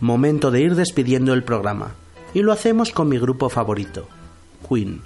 Momento 0.00 0.50
de 0.50 0.62
ir 0.62 0.74
despidiendo 0.74 1.34
el 1.34 1.44
programa, 1.44 1.94
y 2.34 2.42
lo 2.42 2.52
hacemos 2.52 2.92
con 2.92 3.08
mi 3.08 3.18
grupo 3.18 3.48
favorito, 3.48 4.08
Queen. 4.68 5.02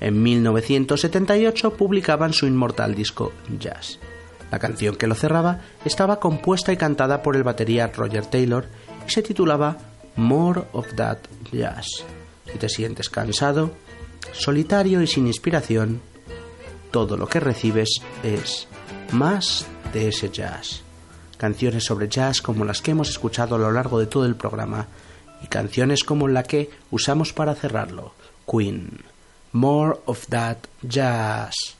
En 0.00 0.22
1978 0.22 1.74
publicaban 1.74 2.32
su 2.32 2.46
inmortal 2.46 2.94
disco 2.94 3.32
Jazz. 3.58 3.98
La 4.50 4.58
canción 4.58 4.96
que 4.96 5.06
lo 5.06 5.14
cerraba 5.14 5.60
estaba 5.84 6.20
compuesta 6.20 6.72
y 6.72 6.76
cantada 6.76 7.22
por 7.22 7.36
el 7.36 7.42
batería 7.42 7.88
Roger 7.88 8.26
Taylor 8.26 8.66
y 9.06 9.10
se 9.10 9.22
titulaba 9.22 9.78
More 10.16 10.64
of 10.72 10.94
That 10.94 11.18
Jazz. 11.50 12.04
Si 12.50 12.58
te 12.58 12.68
sientes 12.68 13.08
cansado, 13.08 13.72
solitario 14.32 15.02
y 15.02 15.06
sin 15.06 15.26
inspiración, 15.26 16.00
todo 16.90 17.16
lo 17.16 17.26
que 17.26 17.40
recibes 17.40 18.00
es 18.22 18.68
más 19.10 19.66
de 19.92 20.08
ese 20.08 20.30
jazz. 20.30 20.83
Canciones 21.44 21.84
sobre 21.84 22.08
jazz 22.08 22.40
como 22.40 22.64
las 22.64 22.80
que 22.80 22.92
hemos 22.92 23.10
escuchado 23.10 23.56
a 23.56 23.58
lo 23.58 23.70
largo 23.70 24.00
de 24.00 24.06
todo 24.06 24.24
el 24.24 24.34
programa 24.34 24.86
y 25.42 25.46
canciones 25.46 26.02
como 26.02 26.26
la 26.26 26.42
que 26.42 26.70
usamos 26.90 27.34
para 27.34 27.54
cerrarlo, 27.54 28.14
Queen. 28.50 28.88
More 29.52 29.98
of 30.06 30.26
that 30.28 30.56
jazz. 30.80 31.73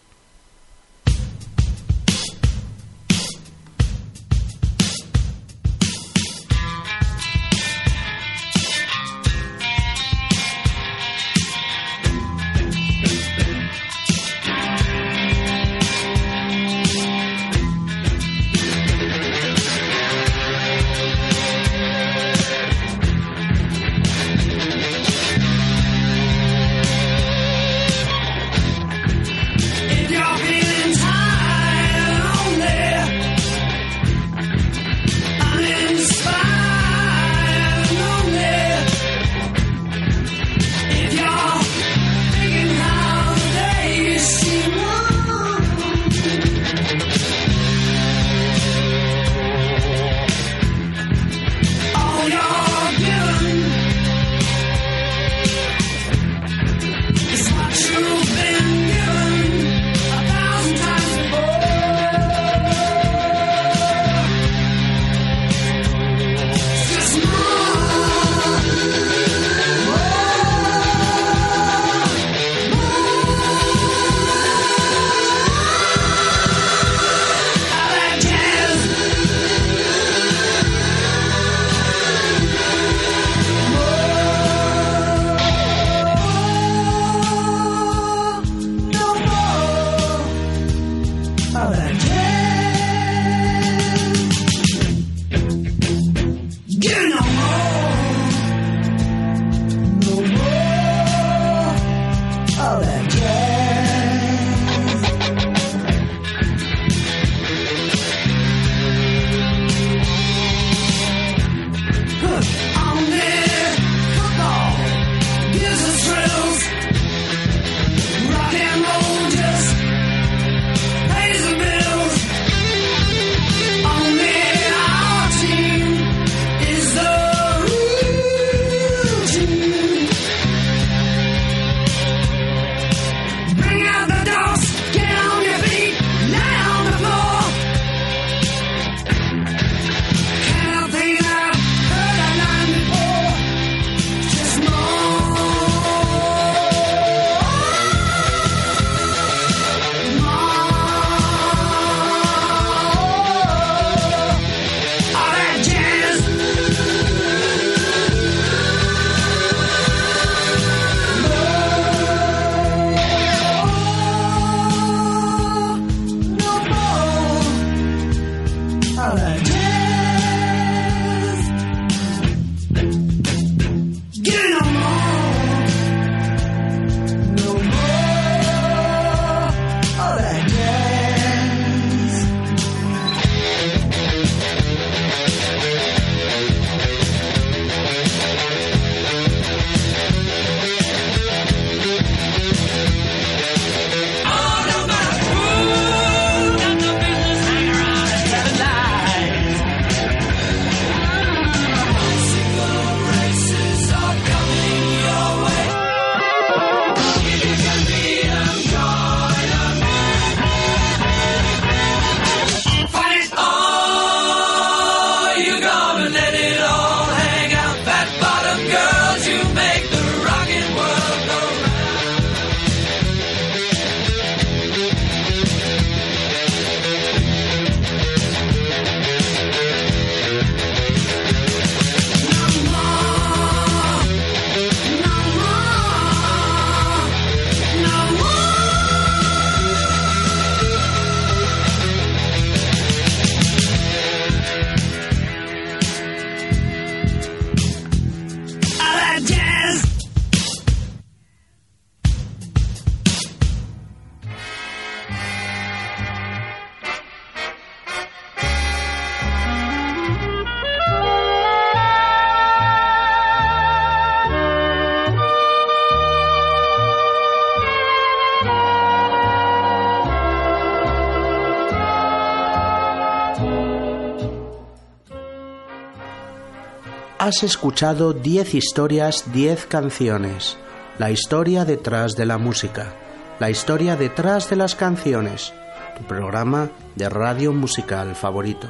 Has 277.25 277.43
escuchado 277.43 278.13
10 278.13 278.55
historias, 278.55 279.33
10 279.33 279.65
canciones. 279.65 280.59
La 280.99 281.11
historia 281.11 281.65
detrás 281.65 282.17
de 282.17 282.27
la 282.27 282.37
música. 282.37 282.93
La 283.41 283.49
historia 283.49 283.97
detrás 283.97 284.51
de 284.51 284.57
las 284.57 284.75
canciones. 284.75 285.55
Tu 285.97 286.05
programa 286.05 286.69
de 286.97 287.09
radio 287.09 287.55
musical 287.55 288.15
favorito. 288.15 288.69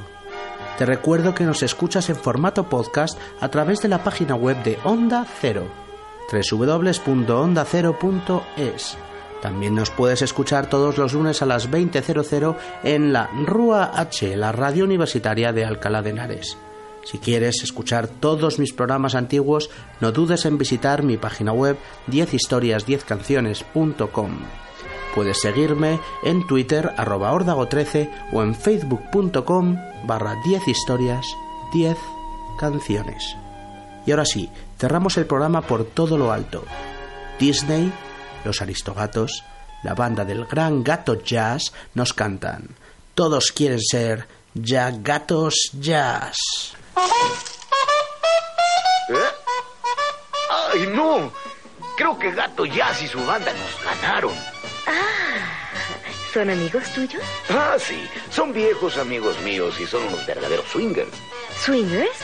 Te 0.78 0.86
recuerdo 0.86 1.34
que 1.34 1.42
nos 1.42 1.64
escuchas 1.64 2.08
en 2.10 2.14
formato 2.14 2.68
podcast 2.68 3.18
a 3.40 3.48
través 3.48 3.82
de 3.82 3.88
la 3.88 4.04
página 4.04 4.36
web 4.36 4.62
de 4.62 4.78
Onda 4.84 5.26
Cero, 5.40 5.66
www.ondacero.es. 6.30 8.98
También 9.42 9.74
nos 9.74 9.90
puedes 9.90 10.22
escuchar 10.22 10.68
todos 10.68 10.96
los 10.96 11.12
lunes 11.12 11.42
a 11.42 11.46
las 11.46 11.68
20.00 11.68 12.56
en 12.84 13.12
la 13.12 13.28
RUA 13.34 13.98
H, 13.98 14.36
la 14.36 14.52
radio 14.52 14.84
universitaria 14.84 15.52
de 15.52 15.64
Alcalá 15.64 16.02
de 16.02 16.10
Henares. 16.10 16.56
Si 17.04 17.18
quieres 17.18 17.62
escuchar 17.62 18.08
todos 18.08 18.58
mis 18.58 18.72
programas 18.72 19.14
antiguos, 19.14 19.70
no 20.00 20.12
dudes 20.12 20.46
en 20.46 20.58
visitar 20.58 21.02
mi 21.02 21.16
página 21.16 21.52
web 21.52 21.76
10historias10canciones.com. 22.08 24.30
Puedes 25.14 25.40
seguirme 25.40 26.00
en 26.24 26.46
Twitter 26.46 26.92
arroba 26.96 27.32
órdago13 27.32 28.10
o 28.32 28.42
en 28.42 28.54
facebook.com 28.54 29.76
barra 30.06 30.34
10 30.44 30.66
historias 30.66 31.26
10 31.72 31.96
canciones. 32.58 33.36
Y 34.06 34.10
ahora 34.10 34.24
sí, 34.24 34.50
cerramos 34.78 35.16
el 35.16 35.26
programa 35.26 35.62
por 35.62 35.84
todo 35.84 36.18
lo 36.18 36.32
alto. 36.32 36.64
Disney, 37.38 37.92
los 38.44 38.60
Aristogatos, 38.60 39.44
la 39.82 39.94
banda 39.94 40.24
del 40.24 40.44
gran 40.46 40.82
gato 40.82 41.22
jazz 41.22 41.72
nos 41.94 42.12
cantan. 42.12 42.70
Todos 43.14 43.52
quieren 43.52 43.80
ser 43.80 44.26
ya 44.54 44.90
gatos 44.90 45.70
jazz. 45.80 46.36
¿Eh? 49.08 49.30
¡Ay, 50.72 50.86
no! 50.88 51.32
Creo 51.96 52.18
que 52.18 52.30
Gato 52.32 52.64
Jazz 52.66 53.02
y 53.02 53.08
su 53.08 53.24
banda 53.24 53.52
nos 53.52 53.84
ganaron. 53.84 54.34
¿Son 56.32 56.50
amigos 56.50 56.92
tuyos? 56.92 57.22
Ah, 57.48 57.76
sí. 57.78 58.08
Son 58.30 58.52
viejos 58.52 58.96
amigos 58.98 59.38
míos 59.42 59.78
y 59.78 59.86
son 59.86 60.02
unos 60.04 60.26
verdaderos 60.26 60.66
swingers. 60.66 61.12
¿Swingers? 61.64 62.18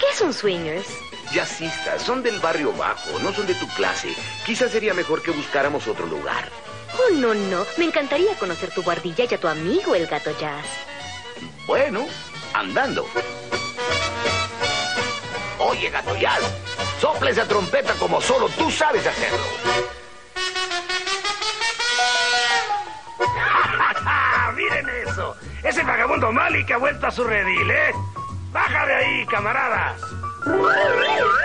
¿Qué 0.00 0.16
son 0.16 0.34
swingers? 0.34 0.88
Jazzistas, 1.32 2.02
son 2.02 2.24
del 2.24 2.40
barrio 2.40 2.72
bajo, 2.72 3.18
no 3.20 3.32
son 3.32 3.46
de 3.46 3.54
tu 3.54 3.68
clase. 3.68 4.14
Quizás 4.44 4.72
sería 4.72 4.94
mejor 4.94 5.22
que 5.22 5.30
buscáramos 5.30 5.86
otro 5.86 6.06
lugar. 6.06 6.50
Oh, 6.98 7.14
no, 7.14 7.34
no. 7.34 7.64
Me 7.78 7.84
encantaría 7.84 8.34
conocer 8.34 8.70
tu 8.70 8.82
guardilla 8.82 9.26
y 9.30 9.34
a 9.34 9.38
tu 9.38 9.46
amigo 9.46 9.94
el 9.94 10.08
gato 10.08 10.36
jazz. 10.38 10.66
Bueno, 11.66 12.04
andando. 12.52 13.06
Oye, 15.58 15.90
Gato 15.90 16.16
Jazz, 16.16 16.40
sopla 17.00 17.30
esa 17.30 17.46
trompeta 17.46 17.94
como 17.94 18.20
solo 18.20 18.48
tú 18.50 18.70
sabes 18.70 19.06
hacerlo. 19.06 19.38
¡Miren 24.56 24.88
eso! 25.06 25.36
Ese 25.62 25.82
vagabundo 25.82 26.32
Mali 26.32 26.64
que 26.66 26.74
ha 26.74 26.78
vuelto 26.78 27.06
a 27.06 27.10
su 27.10 27.24
redil, 27.24 27.70
¿eh? 27.70 27.92
¡Baja 28.52 28.86
de 28.86 28.94
ahí, 28.94 29.26
camaradas! 29.26 30.00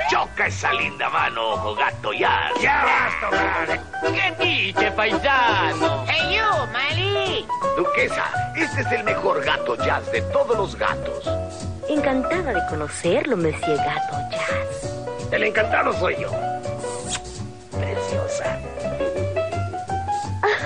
¡Choca 0.10 0.48
esa 0.48 0.74
linda 0.74 1.10
mano, 1.10 1.50
ojo 1.52 1.76
gato 1.76 2.12
ya! 2.14 2.50
¡Ya 2.60 2.84
basta, 2.84 3.30
hombre! 3.30 3.82
¿Qué 4.02 4.44
dice, 4.44 4.92
paisano? 4.92 6.06
Hey, 6.08 6.38
you, 6.38 6.68
Mali. 6.72 7.48
Duquesa, 7.78 8.26
este 8.56 8.82
es 8.82 8.92
el 8.92 9.04
mejor 9.04 9.44
gato 9.44 9.76
jazz 9.76 10.12
de 10.12 10.22
todos 10.24 10.58
los 10.58 10.76
gatos. 10.76 11.24
Encantada 11.90 12.54
de 12.54 12.66
conocerlo, 12.70 13.38
Monsieur 13.38 13.78
Gato 13.78 14.18
Jazz. 14.30 15.32
El 15.32 15.44
encantado 15.44 15.94
soy 15.94 16.16
yo. 16.20 16.30
Preciosa. 17.72 18.60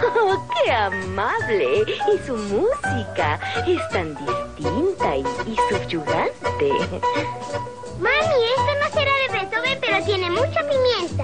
Oh, 0.04 0.48
¡Qué 0.66 0.72
amable! 0.72 1.84
Y 1.86 2.18
su 2.26 2.36
música 2.36 3.40
es 3.68 3.90
tan 3.90 4.16
distinta 4.16 5.16
y, 5.16 5.22
y 5.22 5.56
subyugante. 5.70 6.70
Mami, 8.00 8.44
esto 8.58 8.72
no 8.80 8.90
será 8.94 9.12
de 9.12 9.28
Beethoven, 9.32 9.78
pero 9.80 10.04
tiene 10.04 10.30
mucha 10.32 10.62
pimienta. 10.62 11.24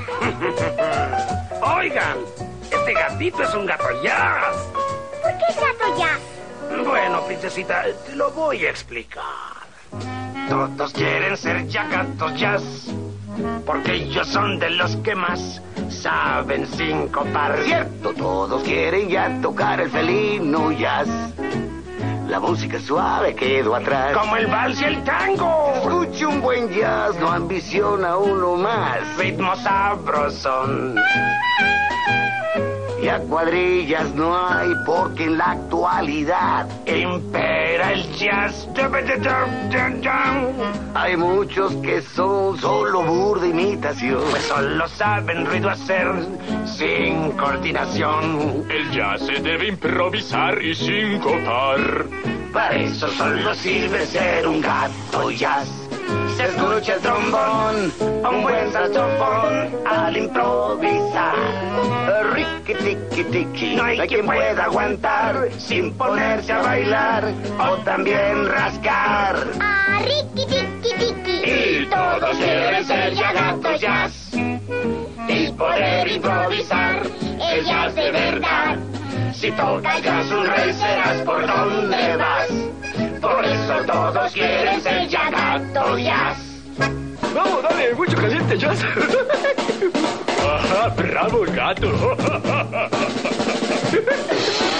Oigan, 1.75 2.17
este 2.63 2.93
gatito 2.93 3.43
es 3.43 3.53
un 3.55 3.65
gato 3.65 4.03
jazz. 4.03 4.55
¿Por 5.23 5.31
qué 5.37 5.45
es 5.49 5.55
gato 5.55 5.97
jazz? 5.97 6.85
Bueno, 6.85 7.25
princesita, 7.25 7.85
te 8.05 8.15
lo 8.15 8.29
voy 8.31 8.65
a 8.65 8.69
explicar. 8.69 9.56
Todos 10.49 10.93
quieren 10.93 11.35
ser 11.35 11.67
ya 11.67 11.87
gatos 11.87 12.33
jazz, 12.39 12.63
porque 13.65 13.95
ellos 13.95 14.27
son 14.27 14.59
de 14.59 14.69
los 14.69 14.95
que 14.97 15.15
más 15.15 15.61
saben 15.89 16.65
sincopar. 16.67 17.57
Cierto, 17.63 18.13
todos 18.13 18.63
quieren 18.63 19.09
ya 19.09 19.41
tocar 19.41 19.81
el 19.81 19.89
felino 19.89 20.71
jazz. 20.71 21.07
La 22.27 22.41
música 22.41 22.77
suave 22.79 23.33
quedó 23.35 23.75
atrás. 23.75 24.15
Como 24.17 24.35
el 24.35 24.47
vals 24.47 24.81
y 24.81 24.85
el 24.85 25.03
tango. 25.03 25.71
Escuche 25.75 26.25
un 26.25 26.41
buen 26.41 26.69
jazz, 26.69 27.17
no 27.19 27.31
ambiciona 27.31 28.17
uno 28.17 28.55
más. 28.55 28.99
Ritmo 29.17 29.55
sabrosón. 29.55 30.95
Y 33.01 33.07
a 33.09 33.19
cuadrillas 33.19 34.13
no 34.15 34.35
hay 34.35 34.73
porque 34.85 35.25
en 35.25 35.37
la 35.37 35.51
actualidad 35.51 36.67
impera 36.85 37.93
el 37.93 38.11
jazz. 38.13 38.67
Hay 40.95 41.15
muchos 41.15 41.75
que 41.75 42.01
son 42.01 42.57
solo 42.57 43.03
burda 43.03 43.47
imitación. 43.47 44.21
Pues 44.31 44.43
solo 44.43 44.87
saben 44.89 45.45
ruido 45.45 45.69
hacer 45.69 46.07
sin 46.65 47.31
coordinación. 47.33 48.65
El 48.69 48.91
jazz 48.91 49.21
se 49.21 49.33
debe 49.33 49.67
improvisar 49.67 50.61
y 50.61 50.75
sincopar. 50.75 52.16
Para 52.53 52.75
eso 52.75 53.07
solo 53.09 53.53
sirve 53.53 54.05
ser 54.05 54.47
un 54.47 54.61
gato 54.61 55.31
jazz. 55.31 55.69
Se 56.35 56.43
escucha 56.45 56.95
el 56.95 57.01
trombón, 57.01 57.93
un 57.99 58.43
buen 58.43 58.71
saxofón 58.71 59.75
al 59.85 60.17
improvisar. 60.17 61.35
Ricky 62.33 62.73
tiki 62.75 63.23
tiki, 63.23 63.75
no 63.75 63.83
hay 63.83 63.97
quien 64.07 64.25
pueda 64.25 64.63
aguantar 64.63 65.49
sin 65.57 65.93
ponerse 65.93 66.53
a 66.53 66.61
bailar 66.61 67.33
o 67.59 67.77
también 67.83 68.47
rascar. 68.47 69.35
Ah, 69.59 69.99
Ricky, 70.03 70.45
tiki, 70.45 70.93
tiki. 70.99 71.51
Y 71.51 71.85
todos 71.87 72.37
quieren 72.37 72.85
ser 72.85 73.13
ya 73.13 73.33
gatos 73.33 73.81
jazz 73.81 74.29
y 75.27 75.51
poder 75.51 76.07
improvisar 76.07 77.01
el 77.51 77.65
jazz 77.65 77.95
de 77.95 78.11
verdad. 78.11 78.77
Si 79.33 79.51
tocas 79.51 80.31
un 80.31 80.45
rey 80.45 80.73
serás 80.73 81.21
por 81.21 81.45
donde 81.45 82.17
vas. 82.17 82.47
Por 83.21 83.45
eso 83.45 83.73
todos 83.85 84.33
quieren 84.33 84.81
ser 84.81 85.07
ya 85.07 85.29
gato 85.29 85.97
jazz. 85.97 86.37
Vamos, 87.33 87.63
dale, 87.63 87.93
mucho 87.93 88.15
caliente 88.17 88.57
jazz. 88.57 88.83
Ajá, 90.43 90.89
bravo 90.89 91.45
gato. 91.53 92.17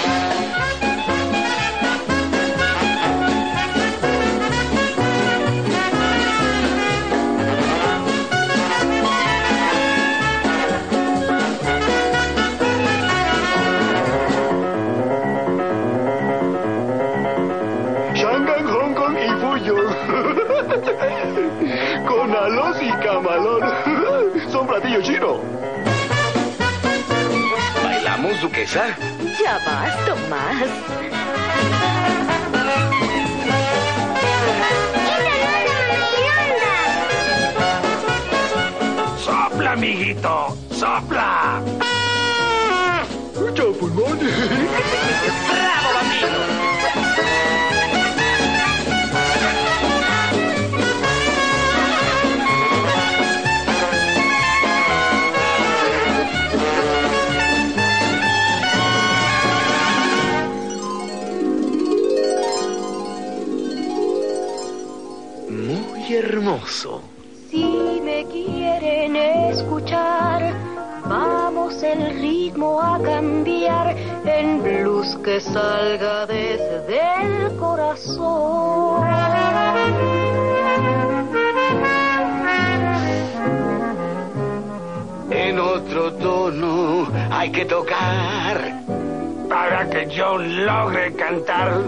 ¿Bailamos, 28.38 28.42
duquesa? 28.42 28.96
Ya 29.40 29.58
vas, 29.64 30.06
Tomás. 30.06 30.68
¡Sopla, 39.18 39.72
amiguito! 39.72 40.56
¡Sopla! 40.70 41.62
Hay 87.38 87.50
que 87.52 87.64
tocar 87.66 88.82
para 89.48 89.88
que 89.88 90.10
yo 90.10 90.38
logre 90.38 91.14
cantar 91.14 91.84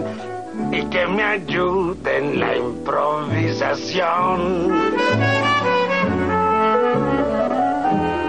y 0.71 0.81
que 0.85 1.05
me 1.07 1.23
ayude 1.23 2.19
en 2.19 2.39
la 2.39 2.55
improvisación. 2.55 4.71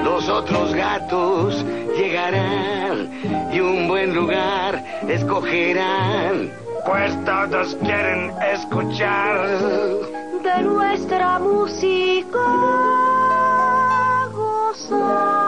Los 0.03 0.29
otros 0.29 0.75
gatos 0.75 1.65
llegarán 1.97 3.53
y 3.53 3.61
un 3.61 3.87
buen 3.87 4.17
lugar 4.17 4.85
escogerán, 5.09 6.51
pues 6.85 7.25
todos 7.25 7.77
quieren 7.77 8.33
escuchar 8.53 9.47
de 10.43 10.63
nuestra 10.65 11.39
música 11.39 12.41
gozar. 14.35 15.42